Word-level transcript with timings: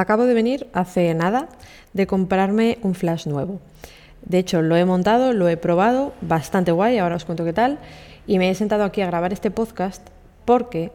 acabo 0.00 0.24
de 0.24 0.34
venir 0.34 0.68
hace 0.72 1.12
nada 1.14 1.48
de 1.92 2.06
comprarme 2.06 2.78
un 2.82 2.94
flash 2.94 3.26
nuevo. 3.26 3.60
De 4.22 4.38
hecho, 4.38 4.62
lo 4.62 4.76
he 4.76 4.84
montado, 4.84 5.32
lo 5.32 5.48
he 5.48 5.56
probado, 5.56 6.12
bastante 6.20 6.72
guay, 6.72 6.98
ahora 6.98 7.16
os 7.16 7.24
cuento 7.24 7.44
qué 7.44 7.52
tal. 7.52 7.78
Y 8.26 8.38
me 8.38 8.50
he 8.50 8.54
sentado 8.54 8.84
aquí 8.84 9.00
a 9.00 9.06
grabar 9.06 9.32
este 9.32 9.50
podcast 9.50 10.06
porque 10.44 10.92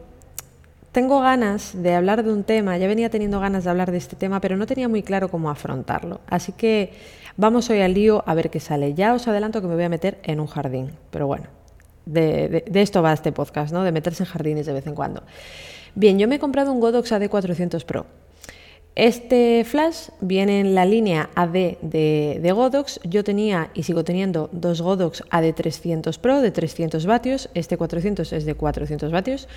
tengo 0.92 1.20
ganas 1.20 1.82
de 1.82 1.94
hablar 1.94 2.24
de 2.24 2.32
un 2.32 2.44
tema, 2.44 2.78
ya 2.78 2.86
venía 2.86 3.10
teniendo 3.10 3.38
ganas 3.40 3.64
de 3.64 3.70
hablar 3.70 3.90
de 3.90 3.98
este 3.98 4.16
tema, 4.16 4.40
pero 4.40 4.56
no 4.56 4.66
tenía 4.66 4.88
muy 4.88 5.02
claro 5.02 5.28
cómo 5.28 5.50
afrontarlo. 5.50 6.20
Así 6.26 6.52
que 6.52 6.92
vamos 7.36 7.68
hoy 7.68 7.80
al 7.80 7.94
lío 7.94 8.24
a 8.26 8.34
ver 8.34 8.48
qué 8.48 8.60
sale. 8.60 8.94
Ya 8.94 9.12
os 9.12 9.28
adelanto 9.28 9.60
que 9.60 9.68
me 9.68 9.74
voy 9.74 9.84
a 9.84 9.88
meter 9.88 10.18
en 10.22 10.40
un 10.40 10.46
jardín, 10.46 10.92
pero 11.10 11.26
bueno, 11.26 11.48
de, 12.06 12.64
esto 12.72 13.02
va 13.02 13.12
este 13.12 13.32
podcast, 13.32 13.72
¿no? 13.74 13.82
De 13.82 13.92
meterse 13.92 14.22
en 14.22 14.30
jardines 14.30 14.64
de 14.64 14.72
vez 14.72 14.86
en 14.86 14.94
cuando. 14.94 15.22
Bien, 15.94 16.18
yo 16.18 16.28
me 16.28 16.36
he 16.36 16.38
comprado 16.38 16.72
un 16.72 16.80
Godox 16.80 17.12
AD400 17.12 17.84
Pro. 17.84 18.06
Este 18.96 19.62
flash 19.64 20.08
viene 20.22 20.58
en 20.58 20.74
la 20.74 20.86
línea 20.86 21.28
AD 21.34 21.52
de, 21.82 22.52
Godox. 22.54 22.98
Yo 23.04 23.24
tenía 23.24 23.70
y 23.74 23.82
sigo 23.82 24.04
teniendo 24.04 24.48
dos 24.52 24.80
Godox 24.80 25.22
AD300 25.30 26.18
Pro 26.18 26.40
de 26.40 26.50
300 26.50 27.04
vatios. 27.04 27.50
Este 27.52 27.76
400 27.76 28.32
es 28.32 28.46
de 28.46 28.54
400 28.54 29.12
vatios. 29.12 29.48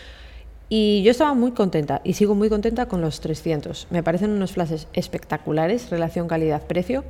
Y 0.68 1.04
yo 1.04 1.12
estaba 1.12 1.34
muy 1.36 1.54
contenta 1.54 2.02
y 2.04 2.14
sigo 2.14 2.36
muy 2.36 2.50
contenta 2.50 2.88
con 2.88 3.00
los 3.00 3.22
300. 3.22 3.88
Me 3.92 4.04
parecen 4.04 4.32
unos 4.32 4.52
flashes 4.52 4.90
espectaculares, 4.92 5.90
relación 5.90 6.28
calidad-precio. 6.28 7.06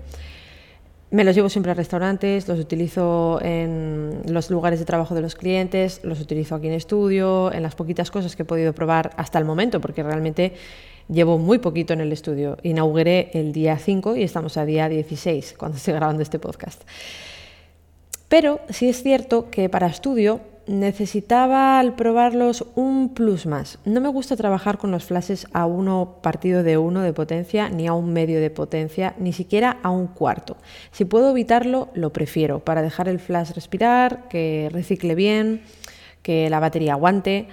Me 1.09 1.23
los 1.23 1.35
llevo 1.35 1.49
siempre 1.49 1.71
a 1.71 1.75
restaurantes, 1.75 2.47
los 2.47 2.59
utilizo 2.59 3.39
en 3.41 4.21
los 4.27 4.51
lugares 4.51 4.77
de 4.77 4.85
trabajo 4.85 5.15
de 5.15 5.21
los 5.21 5.33
clientes, 5.33 6.01
los 6.03 6.21
utilizo 6.21 6.53
aquí 6.53 6.67
en 6.67 6.73
estudio, 6.73 7.51
en 7.51 7.63
las 7.63 7.73
poquitas 7.73 8.11
cosas 8.11 8.35
que 8.35 8.43
he 8.43 8.45
podido 8.45 8.73
probar 8.73 9.09
hasta 9.17 9.39
el 9.39 9.45
momento, 9.45 9.81
porque 9.81 10.03
realmente 10.03 10.53
llevo 11.09 11.37
muy 11.37 11.57
poquito 11.57 11.93
en 11.93 12.01
el 12.01 12.11
estudio. 12.11 12.57
Inauguré 12.63 13.31
el 13.33 13.51
día 13.51 13.77
5 13.77 14.15
y 14.15 14.23
estamos 14.23 14.57
a 14.57 14.65
día 14.65 14.87
16 14.87 15.55
cuando 15.57 15.77
estoy 15.77 15.93
grabando 15.95 16.23
este 16.23 16.39
podcast. 16.39 16.83
Pero 18.29 18.61
sí 18.69 18.87
es 18.87 19.01
cierto 19.01 19.49
que 19.49 19.69
para 19.69 19.87
estudio 19.87 20.41
necesitaba 20.67 21.79
al 21.79 21.95
probarlos 21.95 22.63
un 22.75 23.15
plus 23.15 23.47
más. 23.47 23.79
No 23.85 24.01
me 24.01 24.09
gusta 24.09 24.35
trabajar 24.35 24.77
con 24.77 24.91
los 24.91 25.03
flashes 25.03 25.47
a 25.51 25.65
uno 25.65 26.17
partido 26.21 26.61
de 26.61 26.77
uno 26.77 27.01
de 27.01 27.11
potencia, 27.11 27.69
ni 27.69 27.87
a 27.87 27.93
un 27.93 28.13
medio 28.13 28.39
de 28.39 28.51
potencia, 28.51 29.15
ni 29.17 29.33
siquiera 29.33 29.79
a 29.81 29.89
un 29.89 30.05
cuarto. 30.05 30.57
Si 30.91 31.05
puedo 31.05 31.31
evitarlo, 31.31 31.89
lo 31.95 32.13
prefiero 32.13 32.59
para 32.59 32.83
dejar 32.83 33.09
el 33.09 33.19
flash 33.19 33.51
respirar, 33.53 34.27
que 34.29 34.69
recicle 34.71 35.15
bien, 35.15 35.63
que 36.21 36.51
la 36.51 36.59
batería 36.59 36.93
aguante. 36.93 37.47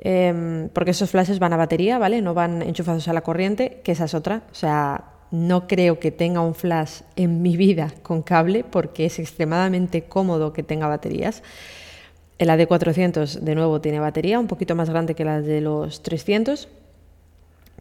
Em, 0.00 0.70
porque 0.70 0.92
esos 0.92 1.10
flashes 1.10 1.38
van 1.38 1.52
a 1.52 1.56
batería, 1.56 1.98
¿vale? 1.98 2.22
No 2.22 2.32
van 2.32 2.62
enchufados 2.62 3.06
a 3.08 3.12
la 3.12 3.20
corriente, 3.20 3.80
que 3.84 3.92
esa 3.92 4.04
es 4.04 4.14
otra. 4.14 4.42
O 4.50 4.54
sea, 4.54 5.04
no 5.30 5.68
creo 5.68 6.00
que 6.00 6.10
tenga 6.10 6.40
un 6.40 6.54
flash 6.54 7.02
en 7.16 7.42
mi 7.42 7.56
vida 7.56 7.92
con 8.02 8.22
cable 8.22 8.64
porque 8.64 9.06
es 9.06 9.18
extremadamente 9.18 10.02
cómodo 10.02 10.52
que 10.52 10.62
tenga 10.62 10.88
baterías. 10.88 11.42
El 12.38 12.48
AD400 12.48 13.40
de 13.40 13.54
nuevo 13.54 13.80
tiene 13.82 14.00
batería, 14.00 14.38
un 14.38 14.46
poquito 14.46 14.74
más 14.74 14.88
grande 14.88 15.14
que 15.14 15.24
la 15.24 15.42
de 15.42 15.60
los 15.60 16.02
300, 16.02 16.68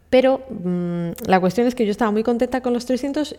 pero 0.09 0.42
mm, 0.50 1.12
la 1.28 1.40
cuestión 1.40 1.66
es 1.66 1.75
que 1.75 1.86
yo 1.86 1.92
estaba 1.92 2.12
muy 2.12 2.23
contenta 2.23 2.62
con 2.62 2.73
los 2.73 2.86
300 2.86 3.38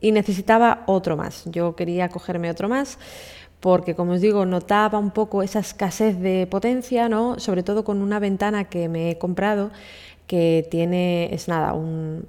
y 0.00 0.10
necesitaba 0.12 0.82
otro 0.86 1.16
más. 1.16 1.44
Yo 1.46 1.76
quería 1.76 2.08
cogerme 2.08 2.50
otro 2.50 2.68
más 2.68 2.98
porque, 3.60 3.94
como 3.94 4.12
os 4.12 4.20
digo, 4.20 4.46
notaba 4.46 4.98
un 4.98 5.10
poco 5.10 5.42
esa 5.42 5.60
escasez 5.60 6.18
de 6.20 6.46
potencia, 6.46 7.08
¿no? 7.08 7.38
sobre 7.38 7.62
todo 7.62 7.84
con 7.84 8.02
una 8.02 8.18
ventana 8.18 8.64
que 8.64 8.88
me 8.88 9.10
he 9.10 9.18
comprado 9.18 9.70
que 10.26 10.66
tiene, 10.70 11.32
es 11.32 11.48
nada, 11.48 11.72
un, 11.72 12.26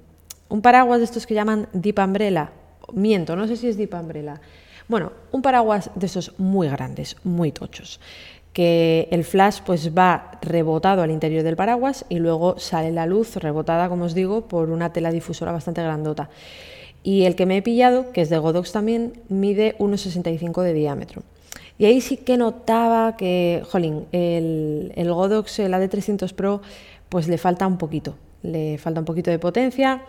un 0.48 0.62
paraguas 0.62 0.98
de 0.98 1.04
estos 1.04 1.26
que 1.26 1.34
llaman 1.34 1.68
Deep 1.72 1.98
Umbrella. 1.98 2.52
Miento, 2.92 3.36
no 3.36 3.46
sé 3.46 3.56
si 3.56 3.68
es 3.68 3.76
Deep 3.76 3.94
Umbrella 3.94 4.40
bueno, 4.88 5.12
un 5.32 5.42
paraguas 5.42 5.90
de 5.94 6.06
esos 6.06 6.32
muy 6.38 6.66
grandes, 6.66 7.16
muy 7.22 7.52
tochos 7.52 8.00
que 8.54 9.06
el 9.12 9.22
flash 9.22 9.60
pues 9.64 9.96
va 9.96 10.32
rebotado 10.42 11.02
al 11.02 11.12
interior 11.12 11.44
del 11.44 11.54
paraguas 11.54 12.04
y 12.08 12.18
luego 12.18 12.58
sale 12.58 12.90
la 12.90 13.06
luz 13.06 13.36
rebotada, 13.36 13.88
como 13.88 14.06
os 14.06 14.14
digo, 14.14 14.48
por 14.48 14.70
una 14.70 14.92
tela 14.92 15.12
difusora 15.12 15.52
bastante 15.52 15.80
grandota. 15.80 16.28
Y 17.08 17.24
el 17.24 17.36
que 17.36 17.46
me 17.46 17.56
he 17.56 17.62
pillado, 17.62 18.12
que 18.12 18.20
es 18.20 18.28
de 18.28 18.36
Godox 18.36 18.70
también, 18.70 19.14
mide 19.30 19.78
1,65 19.78 20.60
de 20.60 20.74
diámetro. 20.74 21.22
Y 21.78 21.86
ahí 21.86 22.02
sí 22.02 22.18
que 22.18 22.36
notaba 22.36 23.16
que, 23.16 23.62
jolín, 23.70 24.04
el, 24.12 24.92
el 24.94 25.10
Godox, 25.10 25.58
el 25.60 25.72
AD300 25.72 26.34
Pro, 26.34 26.60
pues 27.08 27.26
le 27.26 27.38
falta 27.38 27.66
un 27.66 27.78
poquito, 27.78 28.14
le 28.42 28.76
falta 28.76 29.00
un 29.00 29.06
poquito 29.06 29.30
de 29.30 29.38
potencia. 29.38 30.02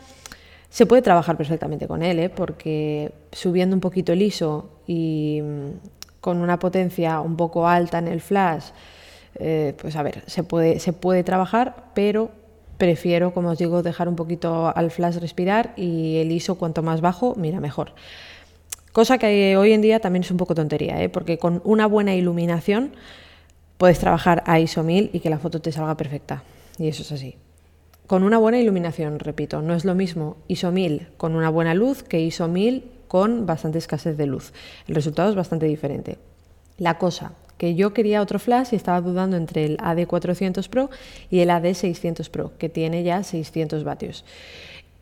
Se 0.70 0.86
puede 0.86 1.02
trabajar 1.02 1.38
perfectamente 1.38 1.88
con 1.88 2.04
él, 2.04 2.20
¿eh? 2.20 2.30
porque 2.30 3.14
subiendo 3.32 3.78
un 3.78 3.80
poquito 3.80 4.12
el 4.12 4.22
ISO 4.22 4.70
y 4.86 5.40
mm, 5.42 6.20
con 6.20 6.42
una 6.42 6.60
potencia 6.60 7.22
un 7.22 7.38
poco 7.38 7.66
alta 7.66 8.00
en 8.00 8.10
el 8.10 8.20
flash, 8.20 8.72
eh, 9.36 9.74
pues 9.80 9.96
a 9.96 10.04
ver, 10.04 10.22
se 10.28 10.44
puede, 10.44 10.82
se 10.82 10.92
puede 10.92 11.24
trabajar, 11.24 11.92
pero 11.94 12.30
prefiero, 12.80 13.32
como 13.36 13.50
os 13.50 13.60
digo, 13.60 13.84
dejar 13.84 14.10
un 14.10 14.16
poquito 14.16 14.76
al 14.76 14.90
flash 14.90 15.18
respirar 15.18 15.74
y 15.78 16.18
el 16.18 16.32
ISO 16.32 16.56
cuanto 16.56 16.82
más 16.82 17.02
bajo, 17.02 17.36
mira 17.36 17.60
mejor. 17.60 17.94
Cosa 18.92 19.20
que 19.20 19.56
hoy 19.56 19.74
en 19.74 19.82
día 19.82 20.00
también 20.00 20.24
es 20.24 20.32
un 20.32 20.38
poco 20.38 20.56
tontería, 20.56 21.00
¿eh? 21.04 21.10
porque 21.10 21.38
con 21.38 21.62
una 21.64 21.86
buena 21.86 22.16
iluminación 22.16 22.94
puedes 23.78 24.00
trabajar 24.00 24.42
a 24.48 24.60
ISO 24.60 24.82
1000 24.82 25.12
y 25.14 25.20
que 25.20 25.30
la 25.30 25.38
foto 25.38 25.62
te 25.62 25.72
salga 25.72 25.96
perfecta. 25.96 26.42
Y 26.80 26.88
eso 26.88 27.04
es 27.04 27.12
así 27.12 27.36
con 28.10 28.24
una 28.24 28.40
buena 28.40 28.58
iluminación, 28.58 29.20
repito, 29.20 29.62
no 29.62 29.76
es 29.76 29.86
lo 29.86 29.94
mismo 29.94 30.38
ISO 30.48 30.72
1000 30.72 31.10
con 31.18 31.36
una 31.36 31.52
buena 31.52 31.76
luz 31.76 32.02
que 32.02 32.20
ISO 32.20 32.48
1000 32.48 32.90
con 33.08 33.46
bastante 33.46 33.78
escasez 33.78 34.18
de 34.18 34.26
luz. 34.26 34.52
El 34.88 34.96
resultado 34.96 35.30
es 35.30 35.36
bastante 35.36 35.68
diferente. 35.68 36.18
La 36.80 36.98
cosa, 36.98 37.34
que 37.60 37.76
yo 37.76 37.94
quería 37.94 38.22
otro 38.22 38.40
flash 38.40 38.70
y 38.72 38.78
estaba 38.78 39.02
dudando 39.02 39.38
entre 39.38 39.66
el 39.66 39.78
AD400 39.78 40.70
Pro 40.70 40.90
y 41.30 41.42
el 41.42 41.50
AD600 41.50 42.30
Pro, 42.32 42.54
que 42.58 42.70
tiene 42.70 43.04
ya 43.04 43.22
600 43.22 43.84
vatios. 43.84 44.26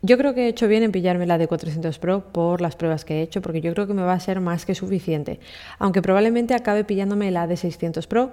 Yo 0.02 0.18
creo 0.18 0.34
que 0.34 0.46
he 0.46 0.48
hecho 0.48 0.68
bien 0.68 0.82
en 0.82 0.92
pillarme 0.92 1.24
la 1.24 1.38
AD400 1.38 1.98
Pro 1.98 2.24
por 2.32 2.60
las 2.60 2.74
pruebas 2.74 3.04
que 3.04 3.14
he 3.14 3.22
hecho, 3.22 3.40
porque 3.42 3.60
yo 3.60 3.72
creo 3.72 3.86
que 3.86 3.94
me 3.94 4.02
va 4.02 4.12
a 4.12 4.20
ser 4.20 4.40
más 4.40 4.66
que 4.66 4.74
suficiente. 4.74 5.38
Aunque 5.78 6.02
probablemente 6.02 6.54
acabe 6.54 6.82
pillándome 6.82 7.28
el 7.28 7.36
AD600 7.36 8.06
Pro 8.08 8.32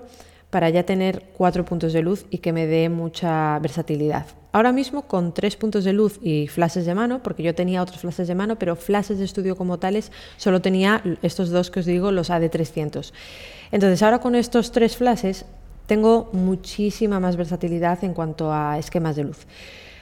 para 0.49 0.69
ya 0.69 0.83
tener 0.83 1.23
cuatro 1.37 1.65
puntos 1.65 1.93
de 1.93 2.01
luz 2.01 2.25
y 2.29 2.39
que 2.39 2.53
me 2.53 2.65
dé 2.65 2.89
mucha 2.89 3.59
versatilidad. 3.59 4.25
Ahora 4.51 4.71
mismo 4.71 5.01
con 5.01 5.33
tres 5.33 5.57
puntos 5.57 5.83
de 5.83 5.91
luz 5.91 6.17
y 6.21 6.47
flashes 6.47 6.85
de 6.85 6.95
mano, 6.95 7.21
porque 7.21 7.43
yo 7.43 7.53
tenía 7.53 7.81
otros 7.81 7.99
flashes 7.99 8.27
de 8.27 8.35
mano, 8.35 8.57
pero 8.57 8.77
flashes 8.77 9.17
de 9.17 9.25
estudio 9.25 9.57
como 9.57 9.79
tales 9.79 10.13
solo 10.37 10.61
tenía 10.61 11.03
estos 11.21 11.49
dos 11.49 11.69
que 11.71 11.81
os 11.81 11.85
digo, 11.85 12.11
los 12.11 12.29
AD300. 12.29 13.11
Entonces 13.71 14.01
ahora 14.01 14.19
con 14.19 14.33
estos 14.33 14.71
tres 14.71 14.95
flashes 14.95 15.45
tengo 15.87 16.29
muchísima 16.31 17.19
más 17.19 17.35
versatilidad 17.35 18.03
en 18.03 18.13
cuanto 18.13 18.51
a 18.53 18.79
esquemas 18.79 19.17
de 19.17 19.25
luz. 19.25 19.45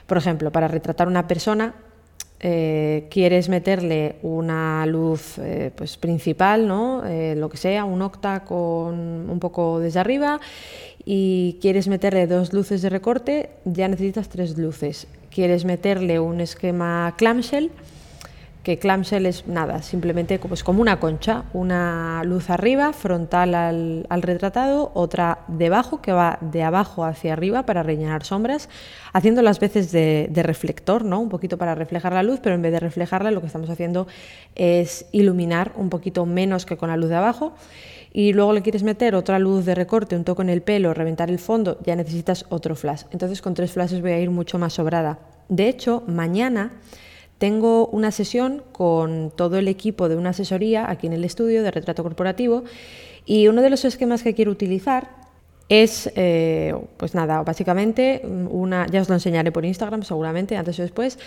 Por 0.06 0.18
ejemplo, 0.18 0.52
para 0.52 0.68
retratar 0.68 1.08
una 1.08 1.28
persona 1.28 1.74
eh, 2.46 3.08
quieres 3.10 3.48
meterle 3.48 4.18
una 4.22 4.86
luz 4.86 5.38
eh, 5.38 5.72
pues 5.74 5.96
principal, 5.96 6.68
¿no? 6.68 7.06
Eh, 7.06 7.36
lo 7.38 7.48
que 7.48 7.56
sea, 7.56 7.86
un 7.86 8.02
octa 8.02 8.44
con 8.44 9.30
un 9.30 9.40
poco 9.40 9.80
desde 9.80 10.02
arriba 10.02 10.42
y 11.06 11.58
quieres 11.62 11.88
meterle 11.88 12.28
dos 12.28 12.52
luces 12.52 12.82
de 12.82 12.90
recorte, 12.90 13.52
ya 13.64 13.88
necesitas 13.88 14.28
tres 14.28 14.58
luces. 14.58 15.08
Quieres 15.34 15.64
meterle 15.64 16.20
un 16.20 16.42
esquema 16.42 17.16
clamshell, 17.18 17.72
que 18.64 18.80
clamshell 18.80 19.26
es 19.26 19.46
nada, 19.46 19.82
simplemente 19.82 20.40
pues 20.40 20.64
como 20.64 20.82
una 20.82 20.98
concha, 20.98 21.44
una 21.52 22.24
luz 22.24 22.50
arriba, 22.50 22.94
frontal 22.94 23.54
al, 23.56 24.22
retratado, 24.22 24.92
otra 24.94 25.40
debajo, 25.50 26.02
que 26.02 26.14
va 26.14 26.38
de 26.40 26.64
abajo 26.64 27.04
hacia 27.04 27.34
arriba 27.34 27.66
para 27.66 27.84
rellenar 27.84 28.24
sombras, 28.24 28.70
haciendo 29.12 29.42
las 29.42 29.60
veces 29.60 29.92
de, 29.92 30.30
reflector, 30.44 31.04
¿no? 31.04 31.20
un 31.20 31.28
poquito 31.28 31.58
para 31.58 31.76
reflejar 31.76 32.14
la 32.14 32.24
luz, 32.24 32.40
pero 32.42 32.56
en 32.56 32.62
vez 32.62 32.72
de 32.72 32.80
reflejarla 32.80 33.32
lo 33.32 33.42
que 33.42 33.48
estamos 33.48 33.70
haciendo 33.70 34.08
es 34.56 35.08
iluminar 35.12 35.74
un 35.76 35.90
poquito 35.90 36.26
menos 36.26 36.66
que 36.66 36.78
con 36.78 36.90
la 36.90 36.96
luz 36.96 37.10
de 37.10 37.16
abajo. 37.16 37.54
Y 38.16 38.32
luego 38.32 38.54
le 38.54 38.62
quieres 38.62 38.84
meter 38.84 39.16
otra 39.16 39.40
luz 39.40 39.66
de 39.66 39.74
recorte, 39.74 40.16
un 40.16 40.24
toque 40.24 40.44
en 40.44 40.50
el 40.50 40.62
pelo, 40.62 40.94
reventar 40.94 41.32
el 41.32 41.40
fondo, 41.40 41.80
ya 41.84 41.96
necesitas 41.96 42.46
otro 42.50 42.76
flash. 42.76 43.04
Entonces 43.12 43.42
con 43.42 43.56
tres 43.56 43.72
flashes 43.72 44.02
voy 44.02 44.12
a 44.12 44.20
ir 44.20 44.30
mucho 44.30 44.60
más 44.60 44.74
sobrada. 44.74 45.18
De 45.50 45.68
hecho, 45.68 46.04
mañana 46.06 46.74
tengo 47.44 47.88
una 47.88 48.12
sesión 48.12 48.64
con 48.72 49.30
todo 49.36 49.58
el 49.58 49.68
equipo 49.68 50.08
de 50.08 50.16
una 50.16 50.30
asesoría 50.30 50.90
aquí 50.90 51.08
en 51.08 51.12
el 51.12 51.26
estudio 51.26 51.62
de 51.62 51.72
retrato 51.72 52.02
corporativo 52.02 52.64
y 53.26 53.50
uno 53.50 53.62
de 53.62 53.70
los 53.70 53.84
esquemas 53.84 54.24
que 54.24 54.34
quiero 54.34 54.50
utilizar 54.50 55.10
es, 55.68 56.10
eh, 56.16 56.74
pues 56.96 57.14
nada, 57.16 57.44
básicamente 57.44 58.22
una, 58.24 58.88
ya 58.88 59.02
os 59.02 59.10
lo 59.10 59.16
enseñaré 59.16 59.52
por 59.52 59.66
Instagram 59.66 60.04
seguramente, 60.04 60.56
antes 60.56 60.80
o 60.80 60.84
después, 60.84 61.20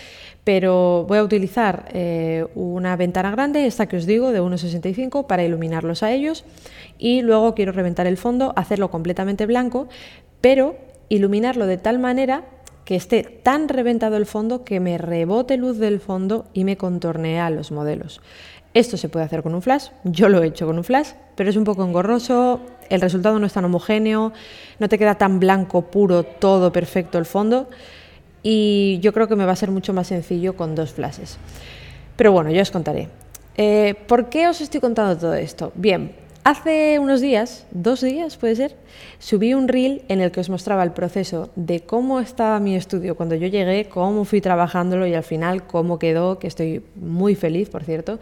pero 0.43 1.05
voy 1.07 1.19
a 1.19 1.23
utilizar 1.23 1.87
eh, 1.93 2.47
una 2.55 2.95
ventana 2.95 3.29
grande, 3.29 3.67
esta 3.67 3.85
que 3.85 3.97
os 3.97 4.07
digo, 4.07 4.31
de 4.31 4.41
1,65 4.41 5.27
para 5.27 5.43
iluminarlos 5.43 6.01
a 6.01 6.11
ellos 6.11 6.45
y 6.97 7.21
luego 7.21 7.53
quiero 7.53 7.73
reventar 7.73 8.07
el 8.07 8.17
fondo, 8.17 8.53
hacerlo 8.55 8.89
completamente 8.89 9.45
blanco, 9.45 9.87
pero 10.41 10.77
iluminarlo 11.09 11.67
de 11.67 11.77
tal 11.77 11.99
manera 11.99 12.56
que 12.87 12.95
esté 12.95 13.21
tan 13.21 13.67
reventado 13.67 14.15
el 14.15 14.25
fondo 14.25 14.63
que 14.63 14.79
me 14.79 14.97
rebote 14.97 15.57
luz 15.57 15.77
del 15.77 15.99
fondo 15.99 16.45
y 16.53 16.63
me 16.63 16.77
contornea 16.77 17.49
los 17.49 17.69
modelos. 17.69 18.21
Esto 18.73 18.95
se 18.95 19.09
puede 19.09 19.25
hacer 19.25 19.43
con 19.43 19.53
un 19.53 19.61
flash, 19.61 19.89
yo 20.05 20.29
lo 20.29 20.41
he 20.41 20.47
hecho 20.47 20.65
con 20.65 20.77
un 20.77 20.85
flash, 20.85 21.09
pero 21.35 21.49
es 21.49 21.57
un 21.57 21.65
poco 21.65 21.83
engorroso, 21.83 22.61
el 22.89 23.01
resultado 23.01 23.39
no 23.39 23.45
es 23.45 23.51
tan 23.51 23.65
homogéneo, 23.65 24.31
no 24.79 24.87
te 24.87 24.97
queda 24.97 25.15
tan 25.15 25.37
blanco, 25.41 25.81
puro, 25.81 26.23
todo 26.23 26.71
perfecto 26.71 27.17
el 27.17 27.25
fondo 27.25 27.67
y 28.41 28.99
yo 29.01 29.11
creo 29.11 29.27
que 29.27 29.35
me 29.35 29.43
va 29.43 29.51
a 29.51 29.57
ser 29.57 29.69
mucho 29.69 29.91
más 29.91 30.07
sencillo 30.07 30.55
con 30.55 30.73
dos 30.73 30.93
flashes. 30.93 31.39
Pero 32.15 32.31
bueno, 32.31 32.51
yo 32.51 32.61
os 32.61 32.71
contaré. 32.71 33.09
Eh, 33.57 33.95
¿Por 34.07 34.29
qué 34.29 34.47
os 34.47 34.61
estoy 34.61 34.79
contando 34.79 35.17
todo 35.17 35.33
esto? 35.33 35.73
Bien, 35.75 36.13
Hace 36.49 36.97
unos 36.97 37.19
días, 37.19 37.67
dos 37.71 37.99
días 37.99 38.37
puede 38.37 38.55
ser, 38.55 38.77
subí 39.19 39.53
un 39.53 39.67
reel 39.67 40.03
en 40.07 40.21
el 40.21 40.31
que 40.31 40.39
os 40.39 40.49
mostraba 40.49 40.81
el 40.81 40.93
proceso 40.93 41.49
de 41.57 41.81
cómo 41.81 42.21
estaba 42.21 42.61
mi 42.61 42.73
estudio 42.73 43.17
cuando 43.17 43.35
yo 43.35 43.47
llegué, 43.47 43.89
cómo 43.89 44.23
fui 44.23 44.39
trabajándolo 44.39 45.05
y 45.05 45.13
al 45.13 45.25
final 45.25 45.67
cómo 45.67 45.99
quedó, 45.99 46.39
que 46.39 46.47
estoy 46.47 46.83
muy 46.95 47.35
feliz, 47.35 47.67
por 47.67 47.83
cierto. 47.83 48.19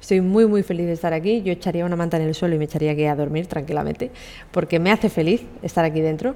Estoy 0.00 0.22
muy, 0.22 0.46
muy 0.46 0.62
feliz 0.62 0.86
de 0.86 0.94
estar 0.94 1.12
aquí. 1.12 1.42
Yo 1.42 1.52
echaría 1.52 1.84
una 1.84 1.96
manta 1.96 2.16
en 2.16 2.22
el 2.22 2.34
suelo 2.34 2.54
y 2.54 2.58
me 2.58 2.64
echaría 2.64 2.92
aquí 2.92 3.04
a 3.04 3.14
dormir 3.14 3.46
tranquilamente, 3.46 4.10
porque 4.52 4.78
me 4.78 4.90
hace 4.90 5.10
feliz 5.10 5.42
estar 5.60 5.84
aquí 5.84 6.00
dentro. 6.00 6.34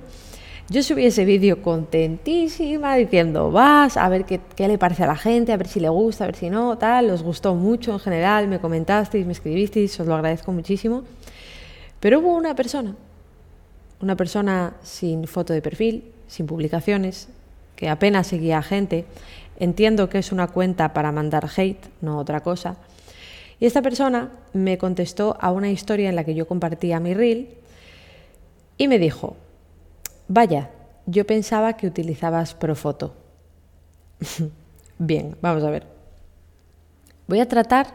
Yo 0.69 0.83
subí 0.83 1.07
ese 1.07 1.25
vídeo 1.25 1.63
contentísima, 1.63 2.97
diciendo, 2.97 3.51
vas 3.51 3.97
a 3.97 4.11
ver 4.11 4.27
qué, 4.27 4.41
qué, 4.55 4.69
le 4.69 4.77
parece 4.77 5.05
a 5.05 5.07
la 5.07 5.17
gente, 5.17 5.53
a 5.53 5.57
ver 5.57 5.69
si 5.69 5.81
le 5.81 5.89
gusta, 5.89 6.25
a 6.25 6.27
ver 6.27 6.37
si 6.37 6.51
no, 6.51 6.77
tal. 6.77 7.09
Os 7.09 7.23
gustó 7.23 7.55
mucho 7.55 7.93
en 7.93 7.99
general, 7.99 8.47
me 8.47 8.61
comentasteis, 8.61 9.25
me 9.25 9.33
escribisteis, 9.33 9.99
os 9.99 10.07
lo 10.07 10.15
agradezco 10.15 10.53
muchísimo. 10.53 11.03
Pero 12.01 12.21
hubo 12.21 12.35
una 12.35 12.55
persona, 12.55 12.97
una 14.01 14.17
persona 14.17 14.75
sin 14.83 15.27
foto 15.27 15.53
de 15.53 15.63
perfil, 15.63 16.13
sin 16.27 16.47
publicaciones, 16.47 17.29
que 17.77 17.89
apenas 17.89 18.27
seguía 18.27 18.59
a 18.59 18.63
gente. 18.63 19.05
Entiendo 19.59 20.09
que 20.09 20.19
es 20.19 20.33
una 20.33 20.49
cuenta 20.49 20.93
para 20.95 21.13
mandar 21.13 21.49
hate, 21.55 21.87
no 22.01 22.19
otra 22.19 22.41
cosa. 22.41 22.77
Y 23.59 23.67
esta 23.67 23.83
persona 23.83 24.31
me 24.55 24.79
contestó 24.79 25.37
a 25.39 25.51
una 25.51 25.71
historia 25.71 26.09
en 26.09 26.17
la 26.17 26.25
que 26.25 26.35
yo 26.35 26.49
compartía 26.49 26.99
mi 26.99 27.13
reel 27.13 27.51
y 28.79 28.89
me 28.89 28.99
dijo, 28.99 29.37
vaya, 30.29 30.71
yo 31.05 31.27
pensaba 31.27 31.75
que 31.75 31.87
utilizabas 31.87 32.55
Profoto. 32.55 33.15
Bien, 34.99 35.37
vamos 35.43 35.63
a 35.65 35.71
ver. 35.71 35.87
Voy 37.27 37.41
a 37.41 37.49
tratar 37.49 37.89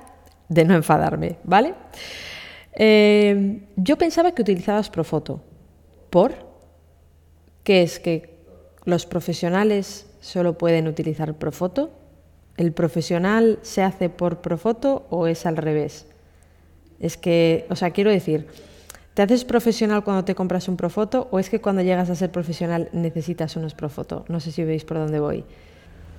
de 0.49 0.65
no 0.65 0.75
enfadarme, 0.75 1.37
¿vale? 1.43 1.73
Eh, 2.75 3.61
yo 3.75 3.97
pensaba 3.97 4.33
que 4.33 4.41
utilizabas 4.41 4.89
Profoto. 4.89 5.41
¿Por? 6.09 6.33
¿Qué 7.63 7.81
es 7.81 7.99
que 7.99 8.35
los 8.83 9.05
profesionales 9.05 10.07
solo 10.21 10.57
pueden 10.57 10.87
utilizar 10.87 11.33
Profoto? 11.35 11.91
¿El 12.57 12.71
profesional 12.71 13.59
se 13.63 13.81
hace 13.81 14.09
por 14.09 14.41
Profoto 14.41 15.05
o 15.09 15.27
es 15.27 15.45
al 15.45 15.57
revés? 15.57 16.07
Es 16.99 17.17
que, 17.17 17.65
o 17.69 17.75
sea, 17.75 17.91
quiero 17.91 18.11
decir, 18.11 18.47
¿te 19.13 19.21
haces 19.21 19.43
profesional 19.43 20.03
cuando 20.03 20.23
te 20.23 20.35
compras 20.35 20.67
un 20.67 20.77
Profoto 20.77 21.27
o 21.31 21.39
es 21.39 21.49
que 21.49 21.59
cuando 21.59 21.81
llegas 21.81 22.09
a 22.09 22.15
ser 22.15 22.31
profesional 22.31 22.89
necesitas 22.93 23.55
unos 23.55 23.73
Profoto? 23.73 24.25
No 24.27 24.39
sé 24.39 24.51
si 24.51 24.63
veis 24.63 24.85
por 24.85 24.97
dónde 24.97 25.19
voy. 25.19 25.43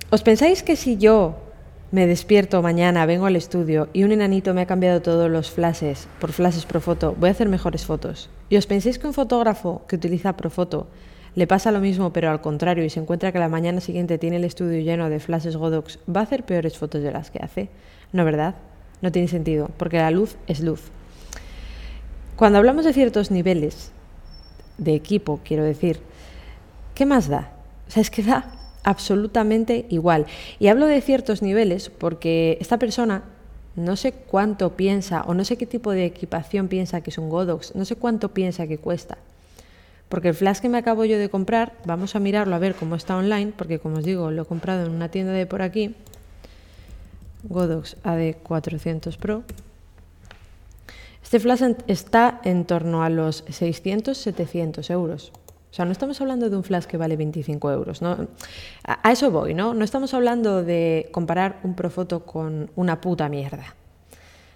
¿Os 0.09 0.21
pensáis 0.21 0.63
que 0.63 0.75
si 0.75 0.97
yo 0.97 1.46
me 1.89 2.05
despierto 2.05 2.61
mañana, 2.61 3.05
vengo 3.05 3.27
al 3.27 3.37
estudio 3.37 3.87
y 3.93 4.03
un 4.03 4.11
enanito 4.11 4.53
me 4.53 4.61
ha 4.61 4.65
cambiado 4.65 5.01
todos 5.01 5.31
los 5.31 5.49
flashes 5.49 6.07
por 6.19 6.33
flashes 6.33 6.65
Profoto. 6.65 7.15
Voy 7.17 7.29
a 7.29 7.31
hacer 7.31 7.47
mejores 7.47 7.85
fotos. 7.85 8.29
¿Y 8.49 8.57
os 8.57 8.67
pensáis 8.67 8.99
que 8.99 9.07
un 9.07 9.13
fotógrafo 9.13 9.83
que 9.87 9.95
utiliza 9.95 10.35
Profoto 10.35 10.87
le 11.35 11.47
pasa 11.47 11.71
lo 11.71 11.79
mismo 11.79 12.11
pero 12.11 12.29
al 12.29 12.41
contrario 12.41 12.83
y 12.83 12.89
se 12.89 12.99
encuentra 12.99 13.31
que 13.31 13.39
la 13.39 13.47
mañana 13.47 13.79
siguiente 13.79 14.17
tiene 14.17 14.35
el 14.35 14.43
estudio 14.43 14.81
lleno 14.81 15.09
de 15.09 15.21
flashes 15.21 15.55
Godox, 15.55 15.99
va 16.13 16.21
a 16.21 16.23
hacer 16.23 16.43
peores 16.43 16.77
fotos 16.77 17.01
de 17.01 17.11
las 17.11 17.31
que 17.31 17.39
hace? 17.39 17.69
No, 18.11 18.25
¿verdad? 18.25 18.55
No 19.01 19.11
tiene 19.13 19.29
sentido, 19.29 19.69
porque 19.77 19.97
la 19.97 20.11
luz 20.11 20.35
es 20.47 20.59
luz. 20.59 20.81
Cuando 22.35 22.57
hablamos 22.57 22.83
de 22.83 22.91
ciertos 22.91 23.31
niveles 23.31 23.91
de 24.77 24.93
equipo, 24.93 25.39
quiero 25.43 25.63
decir, 25.63 26.01
¿qué 26.95 27.05
más 27.05 27.29
da? 27.29 27.51
O 27.87 27.91
sea, 27.91 28.01
es 28.01 28.09
que 28.09 28.23
da 28.23 28.56
absolutamente 28.87 29.85
igual. 29.89 30.25
Y 30.59 30.67
hablo 30.67 30.85
de 30.87 31.01
ciertos 31.01 31.41
niveles 31.41 31.89
porque 31.89 32.57
esta 32.61 32.79
persona 32.79 33.25
no 33.75 33.97
sé 33.97 34.13
cuánto 34.13 34.77
piensa 34.77 35.23
o 35.27 35.33
no 35.33 35.43
sé 35.43 35.57
qué 35.57 35.65
tipo 35.65 35.91
de 35.91 36.05
equipación 36.05 36.69
piensa 36.69 37.01
que 37.01 37.09
es 37.09 37.17
un 37.17 37.29
Godox, 37.29 37.75
no 37.75 37.83
sé 37.83 37.97
cuánto 37.97 38.29
piensa 38.29 38.65
que 38.65 38.77
cuesta. 38.77 39.17
Porque 40.07 40.29
el 40.29 40.35
flash 40.35 40.59
que 40.59 40.69
me 40.69 40.77
acabo 40.77 41.03
yo 41.03 41.19
de 41.19 41.27
comprar, 41.27 41.73
vamos 41.85 42.15
a 42.15 42.21
mirarlo 42.21 42.55
a 42.55 42.59
ver 42.59 42.75
cómo 42.75 42.95
está 42.95 43.17
online, 43.17 43.51
porque 43.57 43.77
como 43.77 43.97
os 43.97 44.05
digo, 44.05 44.31
lo 44.31 44.43
he 44.43 44.45
comprado 44.45 44.85
en 44.85 44.93
una 44.93 45.09
tienda 45.09 45.33
de 45.33 45.45
por 45.45 45.61
aquí, 45.61 45.93
Godox 47.43 47.97
AD400 48.03 49.17
Pro. 49.17 49.43
Este 51.21 51.41
flash 51.41 51.75
está 51.87 52.39
en 52.45 52.63
torno 52.63 53.03
a 53.03 53.09
los 53.09 53.45
600-700 53.47 54.89
euros. 54.91 55.33
O 55.71 55.73
sea, 55.73 55.85
no 55.85 55.91
estamos 55.91 56.19
hablando 56.21 56.49
de 56.49 56.55
un 56.55 56.63
flash 56.63 56.85
que 56.85 56.97
vale 56.97 57.17
25 57.17 57.71
euros. 57.71 58.01
¿no? 58.01 58.27
A, 58.83 59.11
eso 59.11 59.31
voy, 59.31 59.53
¿no? 59.53 59.73
No 59.73 59.83
estamos 59.83 60.13
hablando 60.13 60.63
de 60.63 61.09
comparar 61.11 61.59
un 61.63 61.75
Profoto 61.75 62.25
con 62.25 62.71
una 62.75 63.01
puta 63.01 63.29
mierda. 63.29 63.75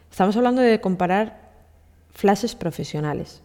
Estamos 0.10 0.36
hablando 0.36 0.62
de 0.62 0.80
comparar 0.80 1.52
flashes 2.12 2.56
profesionales. 2.56 3.42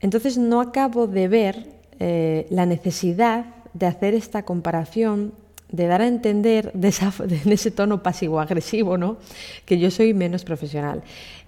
Entonces 0.00 0.38
no 0.38 0.60
acabo 0.60 1.06
de 1.06 1.28
ver 1.28 1.66
eh, 2.00 2.46
la 2.50 2.66
necesidad 2.66 3.46
de 3.72 3.86
hacer 3.86 4.14
esta 4.14 4.44
comparación, 4.44 5.32
de 5.70 5.86
dar 5.86 6.02
a 6.02 6.06
entender 6.06 6.72
de, 6.72 6.92
de 7.26 7.54
ese 7.54 7.70
tono 7.70 8.02
pasivo-agresivo, 8.02 8.98
¿no? 8.98 9.16
Que 9.64 9.78
yo 9.78 9.90
soy 9.90 10.14
menos 10.14 10.44
profesional. 10.44 11.02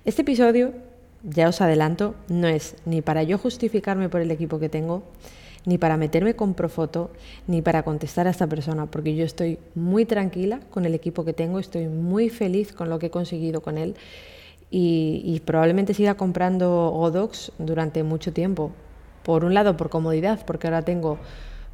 Este 0.05 0.23
episodio 0.23 0.73
ya 1.25 1.49
os 1.49 1.61
adelanto, 1.61 2.15
no 2.29 2.47
es 2.47 2.77
ni 2.85 3.03
para 3.03 3.23
yo 3.23 3.39
justificarme 3.39 4.09
por 4.09 4.21
el 4.21 4.31
equipo 4.31 4.59
que 4.59 4.69
tengo, 4.69 5.03
ni 5.65 5.79
para 5.79 5.97
meterme 5.97 6.37
con 6.37 6.55
Profoto, 6.55 7.11
ni 7.47 7.63
para 7.63 7.83
contestar 7.83 8.27
a 8.27 8.31
esta 8.31 8.47
persona, 8.47 8.87
porque 8.87 9.15
yo 9.15 9.25
estoy 9.25 9.59
muy 9.75 10.05
tranquila 10.05 10.61
con 10.71 10.85
el 10.85 10.95
equipo 10.95 11.25
que 11.25 11.33
tengo, 11.33 11.59
estoy 11.59 11.89
muy 11.89 12.29
feliz 12.29 12.73
con 12.73 12.91
lo 12.91 12.99
que 12.99 13.07
he 13.07 13.11
conseguido 13.11 13.63
con 13.63 13.79
él 13.79 13.95
y, 14.71 15.41
probablemente 15.45 15.95
siga 15.95 16.15
comprando 16.15 16.91
Godox 16.91 17.53
durante 17.59 18.03
mucho 18.03 18.33
tiempo. 18.33 18.73
Por 19.23 19.45
un 19.45 19.55
lado, 19.55 19.77
por 19.77 19.89
comodidad, 19.89 20.45
porque 20.45 20.67
ahora 20.67 20.83
tengo 20.83 21.19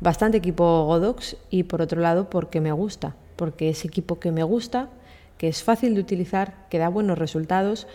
bastante 0.01 0.37
equipo 0.37 0.85
Godox 0.85 1.37
y 1.49 1.63
por 1.63 1.81
otro 1.81 2.03
lado, 2.03 2.29
porque 2.29 2.61
me 2.61 2.73
gusta, 2.73 3.17
porque 3.37 3.71
es 3.71 3.87
equipo 3.87 4.21
que 4.21 4.33
me 4.33 4.43
gusta, 4.43 4.91
que 5.39 5.49
es 5.49 5.63
fácil 5.63 5.95
de 5.95 6.01
utilizar, 6.01 6.69
que 6.69 6.77
da 6.77 6.91
buenos 6.91 7.19
resultados 7.19 7.87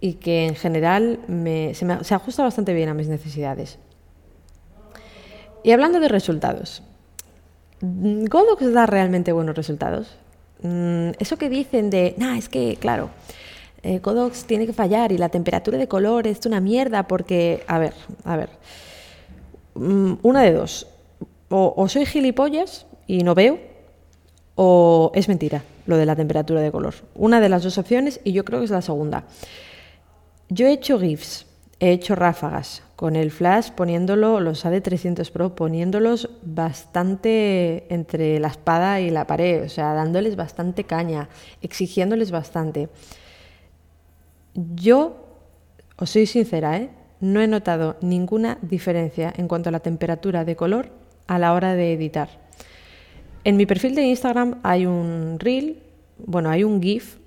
y 0.00 0.14
que 0.14 0.46
en 0.46 0.54
general 0.54 1.20
se, 1.72 2.14
ajusta 2.14 2.42
bastante 2.42 2.74
bien 2.74 2.88
a 2.88 2.94
mis 2.94 3.08
necesidades. 3.08 3.78
Y 5.62 5.72
hablando 5.72 6.00
de 6.00 6.08
resultados, 6.08 6.82
¿Godox 7.80 8.72
da 8.72 8.86
realmente 8.86 9.32
buenos 9.32 9.56
resultados? 9.56 10.16
Mm, 10.62 11.10
eso 11.18 11.36
que 11.36 11.48
dicen 11.48 11.90
de, 11.90 12.14
nah, 12.18 12.36
es 12.36 12.48
que, 12.48 12.76
claro, 12.76 13.10
eh, 13.82 13.98
Godox 13.98 14.44
tiene 14.44 14.66
que 14.66 14.72
fallar 14.72 15.12
y 15.12 15.18
la 15.18 15.28
temperatura 15.28 15.78
de 15.78 15.88
color 15.88 16.26
es 16.26 16.44
una 16.46 16.60
mierda 16.60 17.06
porque, 17.08 17.64
a 17.66 17.78
ver, 17.78 17.94
a 18.24 18.36
ver, 18.36 18.50
mm, 19.74 20.14
una 20.22 20.42
de 20.42 20.52
dos, 20.52 20.86
o 21.48 21.88
soy 21.88 22.06
gilipollas 22.06 22.86
y 23.06 23.22
no 23.22 23.34
veo, 23.34 23.58
o 24.56 25.12
es 25.14 25.28
mentira 25.28 25.62
lo 25.86 25.96
de 25.96 26.06
la 26.06 26.16
temperatura 26.16 26.60
de 26.60 26.72
color. 26.72 26.94
Una 27.14 27.40
de 27.40 27.48
las 27.48 27.62
dos 27.62 27.78
opciones 27.78 28.20
y 28.24 28.32
yo 28.32 28.44
creo 28.44 28.58
que 28.58 28.64
es 28.64 28.70
la 28.70 28.82
segunda. 28.82 29.24
Yo 30.48 30.68
he 30.68 30.72
hecho 30.72 31.00
GIFs, 31.00 31.46
he 31.80 31.90
hecho 31.90 32.14
ráfagas 32.14 32.82
con 32.94 33.16
el 33.16 33.30
flash 33.30 33.70
poniéndolo, 33.70 34.38
los 34.40 34.64
AD300 34.64 35.30
Pro, 35.32 35.56
poniéndolos 35.56 36.30
bastante 36.42 37.92
entre 37.92 38.38
la 38.38 38.48
espada 38.48 39.00
y 39.00 39.10
la 39.10 39.26
pared, 39.26 39.64
o 39.64 39.68
sea, 39.68 39.92
dándoles 39.92 40.36
bastante 40.36 40.84
caña, 40.84 41.28
exigiéndoles 41.62 42.30
bastante. 42.30 42.88
Yo, 44.54 45.16
os 45.96 46.10
soy 46.10 46.26
sincera, 46.26 46.78
¿eh? 46.78 46.90
no 47.20 47.40
he 47.40 47.48
notado 47.48 47.96
ninguna 48.00 48.58
diferencia 48.62 49.32
en 49.36 49.48
cuanto 49.48 49.68
a 49.68 49.72
la 49.72 49.80
temperatura 49.80 50.44
de 50.44 50.56
color 50.56 50.90
a 51.26 51.38
la 51.38 51.54
hora 51.54 51.74
de 51.74 51.92
editar. 51.92 52.28
En 53.42 53.56
mi 53.56 53.66
perfil 53.66 53.94
de 53.94 54.02
Instagram 54.02 54.60
hay 54.62 54.86
un 54.86 55.38
reel, 55.38 55.82
bueno, 56.18 56.50
hay 56.50 56.64
un 56.64 56.80
GIF 56.80 57.18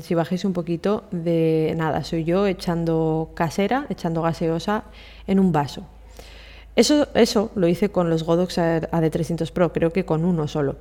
si 0.00 0.14
bajéis 0.14 0.44
un 0.44 0.52
poquito, 0.52 1.04
de 1.10 1.74
nada, 1.76 2.02
soy 2.04 2.24
yo 2.24 2.46
echando 2.46 3.30
casera, 3.34 3.86
echando 3.90 4.22
gaseosa 4.22 4.84
en 5.26 5.38
un 5.38 5.52
vaso. 5.52 5.82
Eso, 6.74 7.08
eso 7.14 7.50
lo 7.54 7.66
hice 7.66 7.90
con 7.90 8.08
los 8.08 8.22
Godox 8.22 8.58
AD300 8.58 9.50
Pro, 9.52 9.72
creo 9.72 9.92
que 9.92 10.04
con 10.04 10.24
uno 10.24 10.48
solo. 10.48 10.76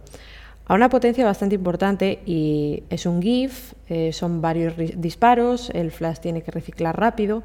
A 0.67 0.74
una 0.74 0.89
potencia 0.89 1.25
bastante 1.25 1.56
importante 1.56 2.20
y 2.25 2.84
es 2.89 3.06
un 3.06 3.22
GIF, 3.22 3.74
eh, 3.88 4.12
son 4.13 4.41
varios 4.41 4.74
disparos, 4.77 5.70
el 5.70 5.91
flash 5.91 6.20
tiene 6.20 6.41
que 6.41 6.51
reciclar 6.51 7.00
rápido 7.00 7.44